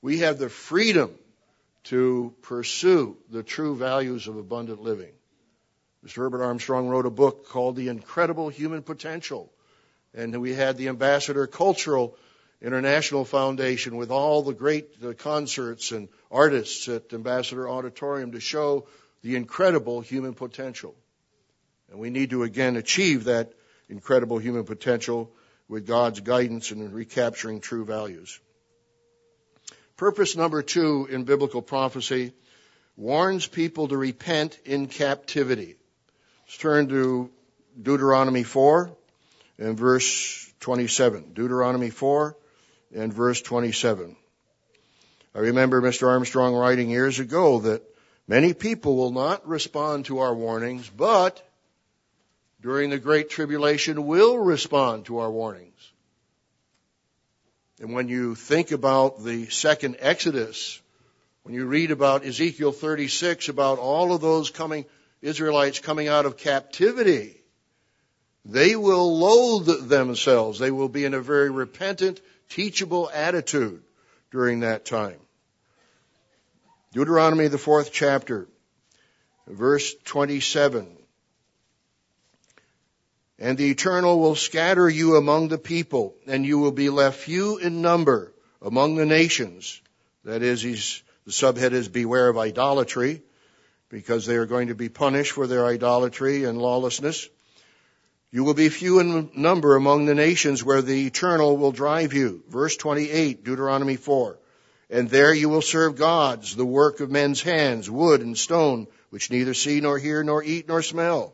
[0.00, 1.14] We have the freedom
[1.84, 5.12] to pursue the true values of abundant living.
[6.04, 6.16] Mr.
[6.16, 9.52] Herbert Armstrong wrote a book called The Incredible Human Potential.
[10.14, 12.16] And we had the Ambassador Cultural
[12.62, 18.86] International Foundation with all the great uh, concerts and artists at Ambassador Auditorium to show
[19.22, 20.94] the incredible human potential.
[21.90, 23.52] And we need to again achieve that
[23.88, 25.30] incredible human potential
[25.68, 28.40] with God's guidance and recapturing true values.
[30.00, 32.32] Purpose number two in biblical prophecy
[32.96, 35.76] warns people to repent in captivity.
[36.46, 37.30] Let's turn to
[37.80, 38.90] Deuteronomy 4
[39.58, 41.34] and verse 27.
[41.34, 42.34] Deuteronomy 4
[42.94, 44.16] and verse 27.
[45.34, 46.08] I remember Mr.
[46.08, 47.82] Armstrong writing years ago that
[48.30, 51.44] Many people will not respond to our warnings, but
[52.62, 55.69] during the Great Tribulation will respond to our warnings.
[57.80, 60.80] And when you think about the second Exodus,
[61.44, 64.84] when you read about Ezekiel 36, about all of those coming,
[65.22, 67.40] Israelites coming out of captivity,
[68.44, 70.58] they will loathe themselves.
[70.58, 72.20] They will be in a very repentant,
[72.50, 73.82] teachable attitude
[74.30, 75.18] during that time.
[76.92, 78.46] Deuteronomy, the fourth chapter,
[79.46, 80.99] verse 27.
[83.40, 87.56] And the Eternal will scatter you among the people, and you will be left few
[87.56, 89.80] in number among the nations.
[90.24, 93.22] That is, he's, the subhead is beware of idolatry,
[93.88, 97.30] because they are going to be punished for their idolatry and lawlessness.
[98.30, 102.44] You will be few in number among the nations where the Eternal will drive you.
[102.48, 104.38] Verse 28, Deuteronomy 4.
[104.90, 109.30] And there you will serve gods, the work of men's hands, wood and stone, which
[109.30, 111.32] neither see nor hear nor eat nor smell.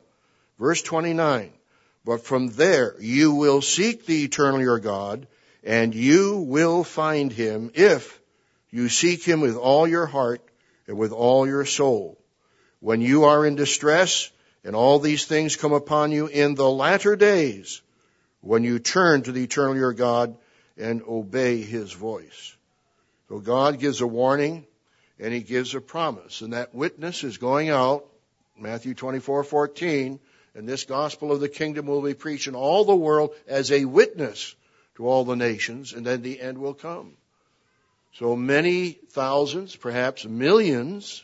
[0.59, 1.53] Verse 29.
[2.07, 5.27] But from there you will seek the eternal your God,
[5.65, 8.21] and you will find him if
[8.71, 10.41] you seek him with all your heart
[10.87, 12.17] and with all your soul.
[12.79, 14.31] When you are in distress,
[14.63, 17.83] and all these things come upon you in the latter days,
[18.41, 20.37] when you turn to the eternal your God
[20.77, 22.55] and obey his voice.
[23.29, 24.67] So God gives a warning
[25.19, 26.41] and he gives a promise.
[26.41, 28.07] And that witness is going out,
[28.59, 30.21] Matthew 24, 14,
[30.57, 33.85] and this gospel of the kingdom will be preached in all the world as a
[33.85, 34.55] witness
[34.95, 37.13] to all the nations, and then the end will come.
[38.15, 41.23] So many thousands, perhaps millions,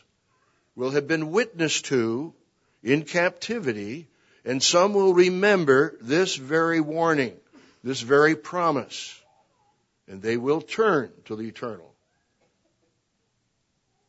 [0.75, 2.33] will have been witnessed to
[2.83, 4.07] in captivity,
[4.45, 7.35] and some will remember this very warning,
[7.83, 9.19] this very promise,
[10.07, 11.91] and they will turn to the eternal.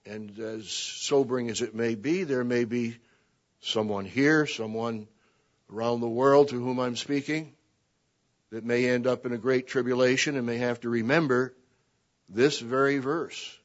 [0.04, 2.98] And as sobering as it may be, there may be
[3.62, 5.08] someone here, someone
[5.72, 7.52] around the world to whom I'm speaking
[8.50, 11.54] that may end up in a great tribulation and may have to remember
[12.28, 13.58] this very verse.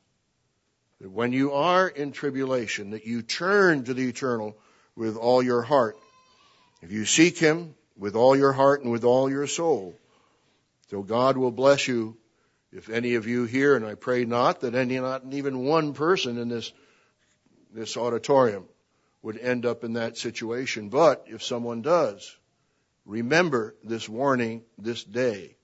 [1.00, 4.58] That when you are in tribulation, that you turn to the eternal
[4.96, 5.98] with all your heart.
[6.82, 9.96] If you seek Him with all your heart and with all your soul,
[10.90, 12.18] so God will bless you
[12.72, 16.38] if any of you here, and I pray not that any, not even one person
[16.38, 16.72] in this,
[17.74, 18.66] this auditorium
[19.22, 20.90] would end up in that situation.
[20.90, 22.36] But if someone does,
[23.06, 25.56] remember this warning this day.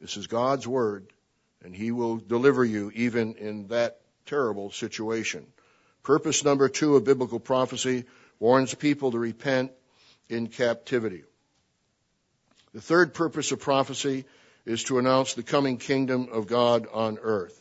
[0.00, 1.06] This is God's word,
[1.64, 5.46] and He will deliver you even in that terrible situation.
[6.02, 8.04] Purpose number two of biblical prophecy
[8.38, 9.72] warns people to repent
[10.28, 11.24] in captivity.
[12.74, 14.24] The third purpose of prophecy
[14.64, 17.60] is to announce the coming kingdom of God on earth.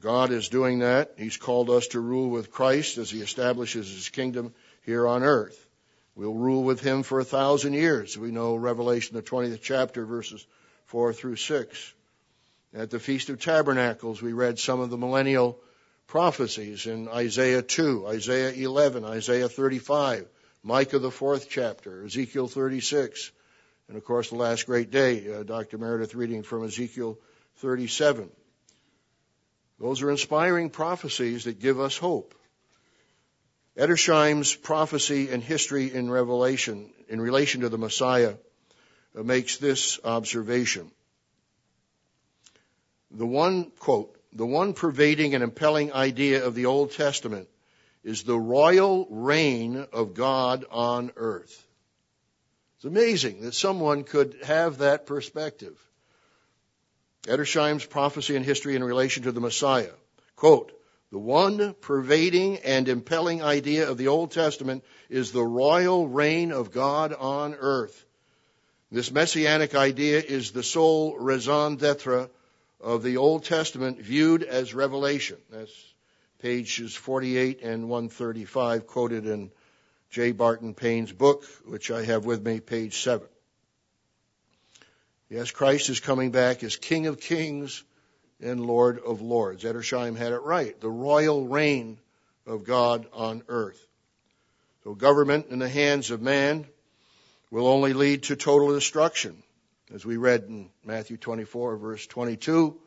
[0.00, 1.14] God is doing that.
[1.18, 5.66] He's called us to rule with Christ as he establishes his kingdom here on earth.
[6.14, 8.18] We'll rule with him for a thousand years.
[8.18, 10.46] We know Revelation, the 20th chapter, verses
[10.86, 11.94] 4 through 6.
[12.74, 15.58] At the Feast of Tabernacles, we read some of the millennial
[16.06, 20.26] prophecies in Isaiah 2, Isaiah 11, Isaiah 35,
[20.62, 23.32] Micah, the fourth chapter, Ezekiel 36,
[23.88, 25.78] and of course the last great day, uh, Dr.
[25.78, 27.18] Meredith reading from Ezekiel
[27.56, 28.30] 37.
[29.78, 32.34] Those are inspiring prophecies that give us hope.
[33.76, 38.34] Edersheim's prophecy and history in Revelation in relation to the Messiah
[39.18, 40.90] uh, makes this observation.
[43.10, 47.48] The one, quote, the one pervading and impelling idea of the Old Testament
[48.02, 51.66] is the royal reign of God on earth.
[52.76, 55.78] It's amazing that someone could have that perspective.
[57.26, 59.92] Edersheim's prophecy and history in relation to the Messiah.
[60.36, 60.72] Quote,
[61.12, 66.72] the one pervading and impelling idea of the Old Testament is the royal reign of
[66.72, 68.04] God on earth.
[68.90, 72.30] This messianic idea is the sole raison d'etre
[72.80, 75.36] of the Old Testament viewed as revelation.
[75.50, 75.72] That's
[76.40, 79.50] pages 48 and 135 quoted in
[80.10, 80.32] J.
[80.32, 83.26] Barton Payne's book, which I have with me, page 7.
[85.32, 87.84] Yes, Christ is coming back as King of Kings
[88.42, 89.64] and Lord of Lords.
[89.64, 90.78] Edersheim had it right.
[90.78, 91.98] The royal reign
[92.46, 93.82] of God on earth.
[94.84, 96.66] So government in the hands of man
[97.50, 99.42] will only lead to total destruction,
[99.94, 102.78] as we read in Matthew 24 verse 22,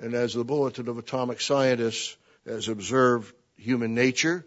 [0.00, 2.14] and as the Bulletin of Atomic Scientists
[2.44, 4.44] has observed human nature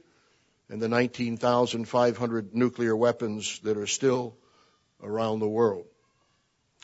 [0.69, 4.37] and the 19,500 nuclear weapons that are still
[5.01, 5.87] around the world.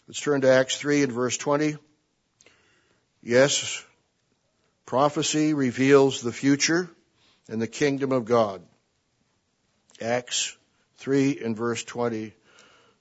[0.09, 1.77] Let's turn to Acts 3 and verse 20.
[3.21, 3.85] Yes,
[4.87, 6.89] prophecy reveals the future
[7.47, 8.63] and the kingdom of God.
[10.01, 10.57] Acts
[10.97, 12.33] 3 and verse 20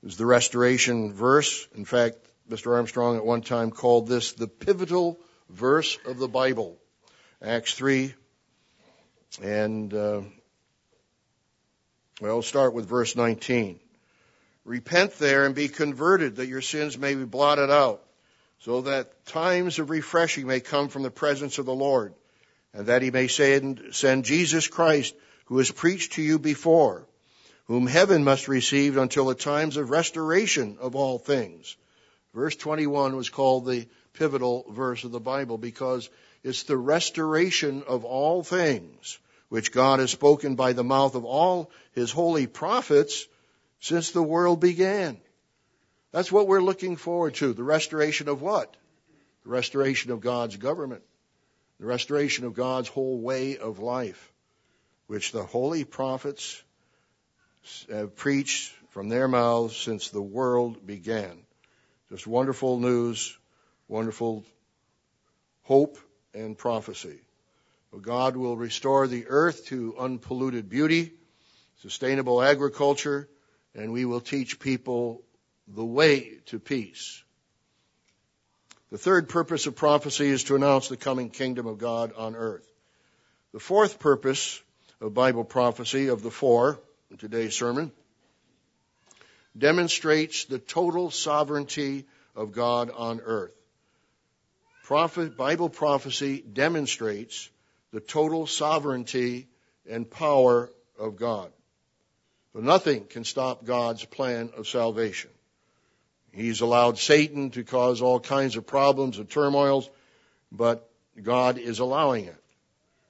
[0.02, 1.66] is the restoration verse.
[1.74, 2.18] In fact,
[2.50, 2.76] Mr.
[2.76, 6.76] Armstrong at one time called this the pivotal verse of the Bible.
[7.40, 8.12] Acts 3
[9.42, 10.20] and, uh,
[12.20, 13.80] well, start with verse 19.
[14.68, 18.04] Repent there and be converted that your sins may be blotted out,
[18.58, 22.12] so that times of refreshing may come from the presence of the Lord,
[22.74, 23.80] and that he may send,
[24.24, 25.14] Jesus Christ,
[25.46, 27.06] who has preached to you before,
[27.64, 31.74] whom heaven must receive until the times of restoration of all things.
[32.34, 36.10] Verse 21 was called the pivotal verse of the Bible because
[36.44, 41.70] it's the restoration of all things which God has spoken by the mouth of all
[41.94, 43.26] his holy prophets
[43.80, 45.20] since the world began.
[46.12, 47.52] That's what we're looking forward to.
[47.52, 48.74] The restoration of what?
[49.44, 51.02] The restoration of God's government.
[51.78, 54.32] the restoration of God's whole way of life,
[55.06, 56.62] which the holy prophets
[57.88, 61.38] have preached from their mouths since the world began.
[62.10, 63.36] Just wonderful news,
[63.86, 64.44] wonderful
[65.62, 65.98] hope
[66.34, 67.20] and prophecy.
[68.00, 71.12] God will restore the earth to unpolluted beauty,
[71.82, 73.28] sustainable agriculture,
[73.78, 75.22] and we will teach people
[75.68, 77.22] the way to peace.
[78.90, 82.68] The third purpose of prophecy is to announce the coming kingdom of God on earth.
[83.52, 84.60] The fourth purpose
[85.00, 87.92] of Bible prophecy of the four in today's sermon
[89.56, 93.54] demonstrates the total sovereignty of God on earth.
[94.82, 97.48] Prophet, Bible prophecy demonstrates
[97.92, 99.46] the total sovereignty
[99.88, 101.52] and power of God.
[102.58, 105.30] But nothing can stop God's plan of salvation.
[106.32, 109.88] He's allowed Satan to cause all kinds of problems and turmoils,
[110.50, 110.90] but
[111.22, 112.42] God is allowing it.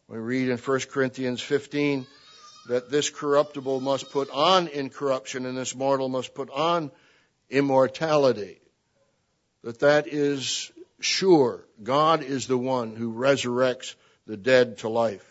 [0.07, 2.07] We read in 1 Corinthians 15
[2.69, 6.91] that this corruptible must put on incorruption and this mortal must put on
[7.49, 8.61] immortality.
[9.63, 10.71] That that is
[11.01, 11.65] sure.
[11.83, 13.95] God is the one who resurrects
[14.27, 15.25] the dead to life.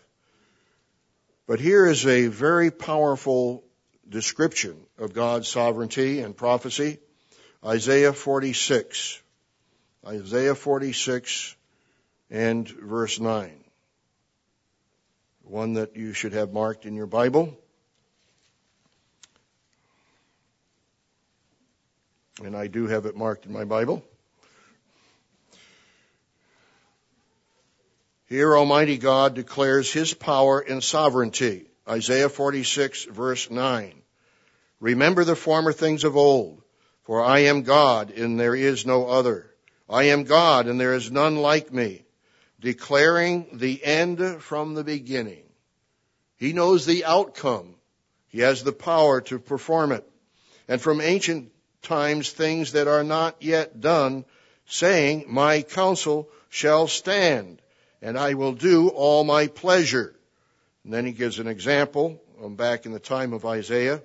[1.46, 3.64] But here is a very powerful
[4.10, 7.00] description of God's sovereignty and prophecy.
[7.66, 9.22] Isaiah 46.
[10.06, 11.56] Isaiah 46
[12.30, 13.52] and verse 9.
[15.44, 17.58] One that you should have marked in your Bible.
[22.44, 24.04] And I do have it marked in my Bible.
[28.28, 31.66] Here Almighty God declares His power and sovereignty.
[31.88, 34.02] Isaiah 46 verse 9.
[34.80, 36.62] Remember the former things of old,
[37.04, 39.52] for I am God and there is no other.
[39.90, 42.06] I am God and there is none like me,
[42.60, 45.44] declaring the end from the beginning.
[46.36, 47.76] He knows the outcome.
[48.28, 50.08] He has the power to perform it.
[50.68, 54.26] And from ancient times things that are not yet done,
[54.66, 57.62] saying, my counsel shall stand
[58.02, 60.17] and I will do all my pleasure.
[60.88, 64.02] And then he gives an example um, back in the time of Isaiah.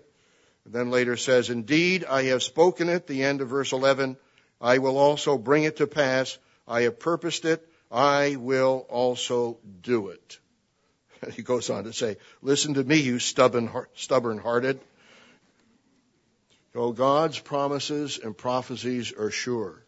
[0.64, 4.16] And then later says, Indeed, I have spoken it, the end of verse 11.
[4.60, 6.36] I will also bring it to pass.
[6.66, 7.64] I have purposed it.
[7.88, 10.40] I will also do it.
[11.34, 14.80] He goes on to say, Listen to me, you stubborn, stubborn hearted.
[16.74, 19.81] Oh, God's promises and prophecies are sure.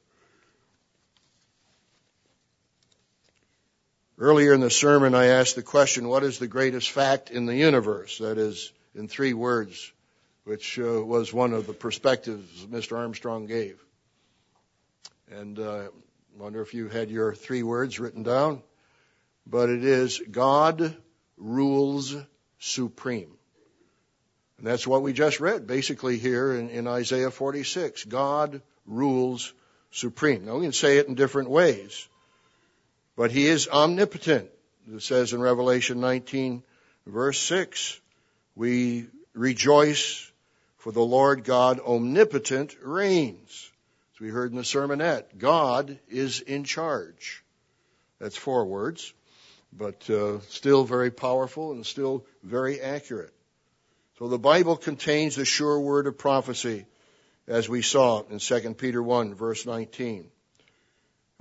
[4.16, 7.56] Earlier in the sermon, I asked the question, what is the greatest fact in the
[7.56, 8.18] universe?
[8.18, 9.92] That is, in three words,
[10.44, 12.96] which uh, was one of the perspectives Mr.
[12.96, 13.82] Armstrong gave.
[15.32, 15.88] And uh,
[16.38, 18.62] wonder if you had your three words written down.
[19.48, 20.96] But it is God
[21.36, 22.14] rules
[22.60, 23.36] supreme.
[24.58, 28.04] And that's what we just read, basically here in, in Isaiah 46.
[28.04, 29.52] God rules
[29.90, 30.44] supreme.
[30.44, 32.08] Now we can say it in different ways.
[33.16, 34.50] But he is omnipotent.
[34.92, 36.62] It says in Revelation 19
[37.06, 38.00] verse 6,
[38.54, 40.30] we rejoice
[40.78, 43.70] for the Lord God omnipotent reigns.
[44.14, 47.42] As we heard in the sermonette, God is in charge.
[48.20, 49.12] That's four words,
[49.72, 53.32] but uh, still very powerful and still very accurate.
[54.18, 56.86] So the Bible contains the sure word of prophecy,
[57.48, 60.30] as we saw in 2 Peter 1 verse 19.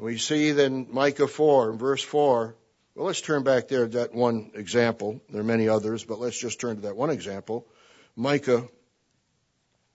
[0.03, 2.55] We see then Micah 4, verse 4.
[2.93, 5.21] Well, let's turn back there to that one example.
[5.29, 7.65] There are many others, but let's just turn to that one example.
[8.13, 8.67] Micah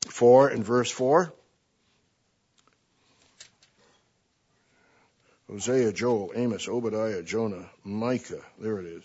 [0.08, 1.30] 4 and verse 4.
[5.50, 8.40] Hosea, Joel, Amos, Obadiah, Jonah, Micah.
[8.58, 9.04] There it is.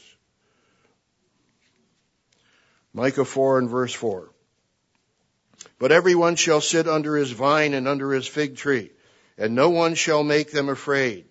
[2.94, 4.30] Micah 4 and verse 4.
[5.80, 8.92] But everyone shall sit under his vine and under his fig tree
[9.38, 11.26] and no one shall make them afraid.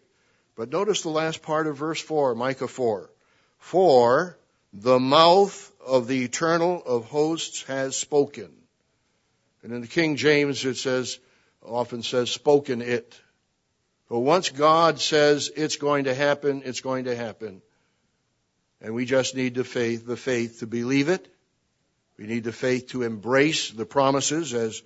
[0.56, 3.10] But notice the last part of verse 4, Micah 4.
[3.58, 4.38] For
[4.72, 8.50] the mouth of the eternal of hosts has spoken.
[9.62, 11.18] And in the King James it says,
[11.64, 13.18] often says, spoken it.
[14.08, 17.62] But once God says it's going to happen, it's going to happen.
[18.80, 21.32] And we just need the faith, the faith to believe it.
[22.18, 24.82] We need the faith to embrace the promises as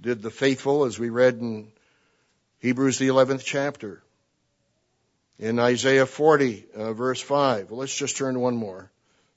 [0.00, 1.68] did the faithful as we read in
[2.66, 4.02] Hebrews, the 11th chapter.
[5.38, 7.70] In Isaiah 40, uh, verse 5.
[7.70, 8.90] Well, let's just turn to one more.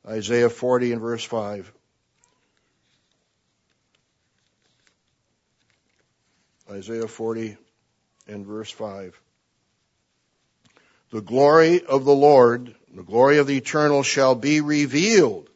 [0.03, 1.71] Isaiah 40 and verse 5.
[6.71, 7.55] Isaiah 40
[8.27, 9.21] and verse 5.
[11.11, 15.51] the glory of the Lord, the glory of the eternal shall be revealed,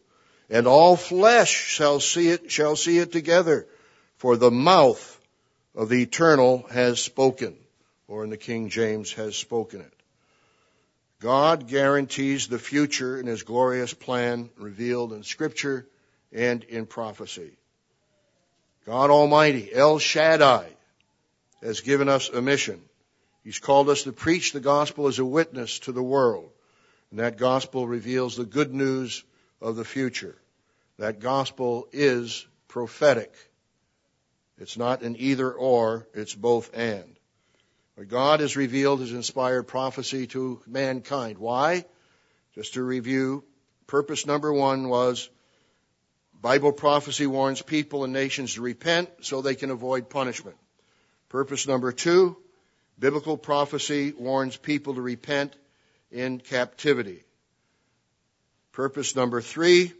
[0.48, 3.66] and all flesh shall see it, shall see it together,
[4.18, 5.20] for the mouth
[5.74, 7.58] of the eternal has spoken,
[8.14, 9.94] or in the King James has spoken it.
[11.20, 15.88] God guarantees the future in his glorious plan revealed in scripture
[16.32, 17.58] and in prophecy.
[18.86, 20.68] God Almighty, El Shaddai,
[21.64, 22.80] has given us a mission.
[23.44, 26.52] He's called us to preach the gospel as a witness to the world.
[27.10, 29.24] And that gospel reveals the good news
[29.60, 30.36] of the future.
[31.00, 33.34] That gospel is prophetic.
[34.60, 37.18] It's not an either or, it's both and.
[37.96, 41.38] But God has revealed his inspired prophecy to mankind.
[41.38, 41.86] Why?
[42.56, 43.44] Just to review,
[43.88, 45.30] purpose number one was
[46.42, 50.58] Bible prophecy warns people and nations to repent so they can avoid punishment.
[51.30, 52.38] Purpose number two,
[53.00, 55.56] biblical prophecy warns people to repent
[56.12, 57.24] in captivity.
[58.72, 59.94] Purpose number three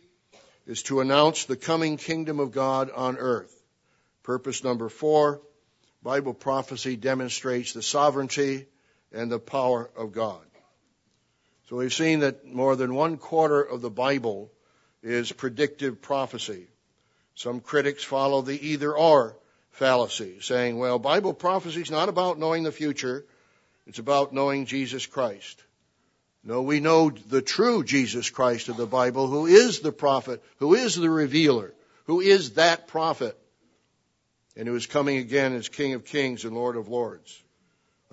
[0.66, 3.54] is to announce the coming kingdom of God on earth.
[4.24, 5.42] Purpose number four,
[6.04, 8.66] Bible prophecy demonstrates the sovereignty
[9.14, 10.46] and the power of God.
[11.70, 14.52] So we've seen that more than one quarter of the Bible
[15.02, 16.68] is predictive prophecy.
[17.36, 19.38] Some critics follow the either or
[19.72, 23.26] fallacy, saying, well, Bible prophecy is not about knowing the future,
[23.88, 25.64] it's about knowing Jesus Christ.
[26.44, 30.74] No, we know the true Jesus Christ of the Bible, who is the prophet, who
[30.74, 31.74] is the revealer,
[32.06, 33.38] who is that prophet,
[34.56, 37.42] and who is coming again as King of Kings and Lord of Lords.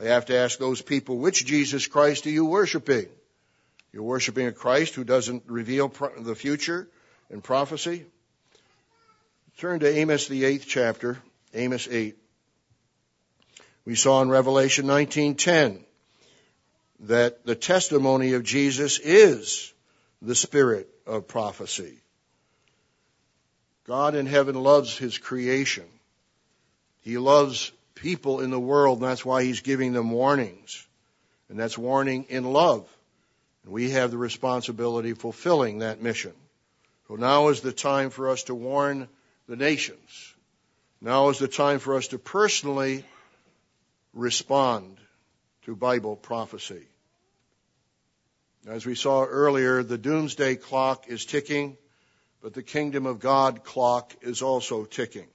[0.01, 3.09] I have to ask those people, which Jesus Christ are you worshiping?
[3.93, 5.89] You're worshiping a Christ who doesn't reveal
[6.19, 6.89] the future
[7.31, 8.07] and prophecy?
[9.59, 11.19] Turn to Amos, the eighth chapter,
[11.53, 12.17] Amos 8.
[13.85, 15.85] We saw in Revelation 19:10
[17.01, 19.73] that the testimony of Jesus is
[20.23, 21.99] the spirit of prophecy.
[23.85, 25.89] God in heaven loves his creation.
[27.01, 30.87] He loves people in the world, and that's why he's giving them warnings.
[31.49, 32.89] And that's warning in love.
[33.65, 36.33] And we have the responsibility fulfilling that mission.
[37.09, 39.09] So now is the time for us to warn
[39.49, 40.35] the nations.
[41.01, 43.05] Now is the time for us to personally
[44.15, 44.99] respond
[45.65, 46.87] to Bible prophecy.
[48.67, 51.79] As we saw earlier, the doomsday clock is ticking,
[52.43, 55.27] but the kingdom of God clock is also ticking.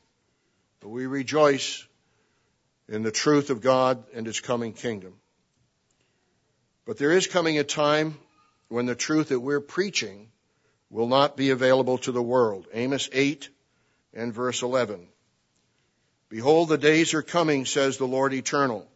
[0.85, 1.83] But we rejoice
[2.87, 5.15] in the truth of God and His coming kingdom.
[6.85, 8.19] But there is coming a time
[8.67, 10.29] when the truth that we're preaching
[10.91, 12.67] will not be available to the world.
[12.71, 13.49] Amos 8
[14.13, 15.07] and verse 11.
[16.29, 18.87] Behold, the days are coming, says the Lord eternal,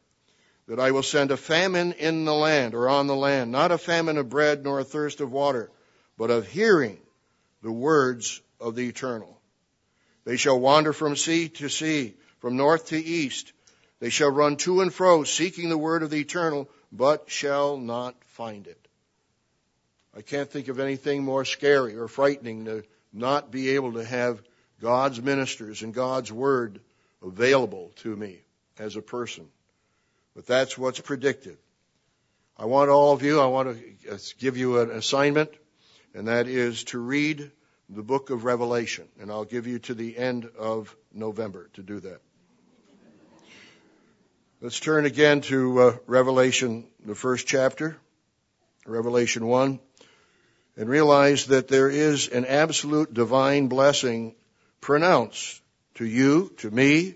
[0.67, 3.79] that I will send a famine in the land or on the land, not a
[3.79, 5.71] famine of bread nor a thirst of water,
[6.19, 6.99] but of hearing
[7.63, 9.38] the words of the eternal.
[10.29, 13.51] They shall wander from sea to sea, from north to east.
[13.99, 18.13] They shall run to and fro, seeking the word of the eternal, but shall not
[18.25, 18.87] find it.
[20.15, 24.43] I can't think of anything more scary or frightening to not be able to have
[24.79, 26.79] God's ministers and God's word
[27.23, 28.43] available to me
[28.77, 29.47] as a person.
[30.35, 31.57] But that's what's predicted.
[32.55, 35.49] I want all of you, I want to give you an assignment,
[36.13, 37.51] and that is to read
[37.89, 39.07] the book of Revelation.
[39.19, 42.21] And I'll give you to the end of November to do that.
[44.61, 47.97] Let's turn again to uh, Revelation, the first chapter,
[48.85, 49.79] Revelation 1,
[50.75, 54.35] and realize that there is an absolute divine blessing
[54.81, 55.61] pronounced
[55.95, 57.15] to you, to me,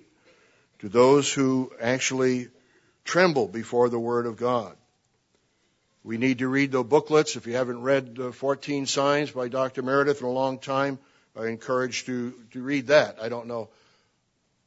[0.79, 2.47] to those who actually
[3.03, 4.75] tremble before the Word of God.
[6.03, 7.37] We need to read the booklets.
[7.37, 9.81] If you haven't read uh, 14 Signs by Dr.
[9.81, 10.99] Meredith in a long time,
[11.35, 13.19] I encourage you to, to read that.
[13.21, 13.69] I don't know.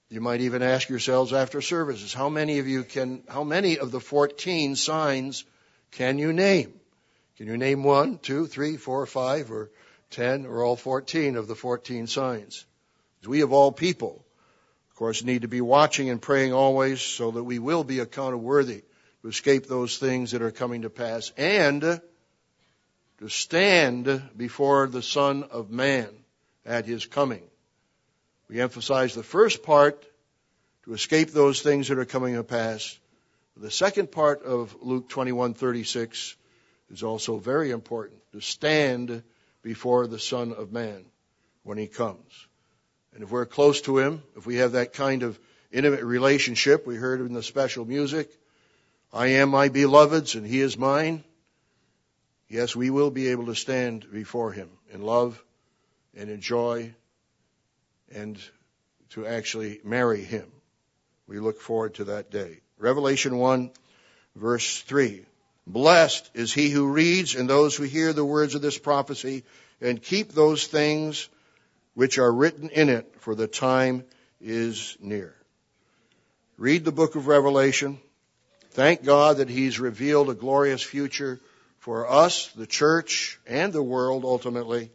[0.09, 3.91] You might even ask yourselves after services, how many of you can, how many of
[3.91, 5.45] the 14 signs
[5.91, 6.73] can you name?
[7.37, 9.71] Can you name one, two, three, four, five, or
[10.11, 12.65] ten, or all 14 of the 14 signs?
[13.27, 14.25] We of all people,
[14.91, 18.41] of course, need to be watching and praying always so that we will be accounted
[18.41, 18.85] worthy
[19.27, 25.43] to escape those things that are coming to pass and to stand before the Son
[25.43, 26.07] of Man
[26.65, 27.43] at His coming.
[28.49, 30.01] We emphasize the first part
[30.85, 32.97] to escape those things that are coming to pass.
[33.57, 36.37] The second part of Luke 21:36
[36.93, 39.25] is also very important to stand
[39.61, 41.05] before the Son of Man
[41.65, 42.47] when he comes.
[43.13, 45.37] And if we're close to him, if we have that kind of
[45.73, 48.31] intimate relationship, we heard in the special music,
[49.13, 51.25] I am my beloved's and he is mine,
[52.49, 55.43] yes, we will be able to stand before him in love
[56.15, 56.95] and in joy
[58.15, 58.39] and
[59.11, 60.51] to actually marry him.
[61.27, 62.61] We look forward to that day.
[62.79, 63.71] Revelation 1
[64.35, 65.25] verse 3.
[65.67, 69.45] Blessed is he who reads and those who hear the words of this prophecy
[69.81, 71.29] and keep those things
[71.95, 74.05] which are written in it, for the time
[74.41, 75.35] is near.
[76.59, 77.99] Read the book of Revelation.
[78.77, 81.41] Thank God that He's revealed a glorious future
[81.79, 84.91] for us, the church, and the world ultimately.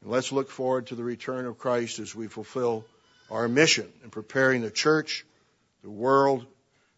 [0.00, 2.86] And let's look forward to the return of Christ as we fulfill
[3.30, 5.26] our mission in preparing the church,
[5.82, 6.46] the world,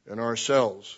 [0.07, 0.97] and ourselves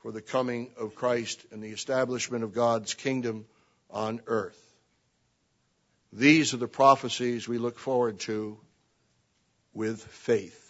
[0.00, 3.46] for the coming of Christ and the establishment of God's kingdom
[3.90, 4.62] on earth.
[6.12, 8.58] These are the prophecies we look forward to
[9.72, 10.67] with faith.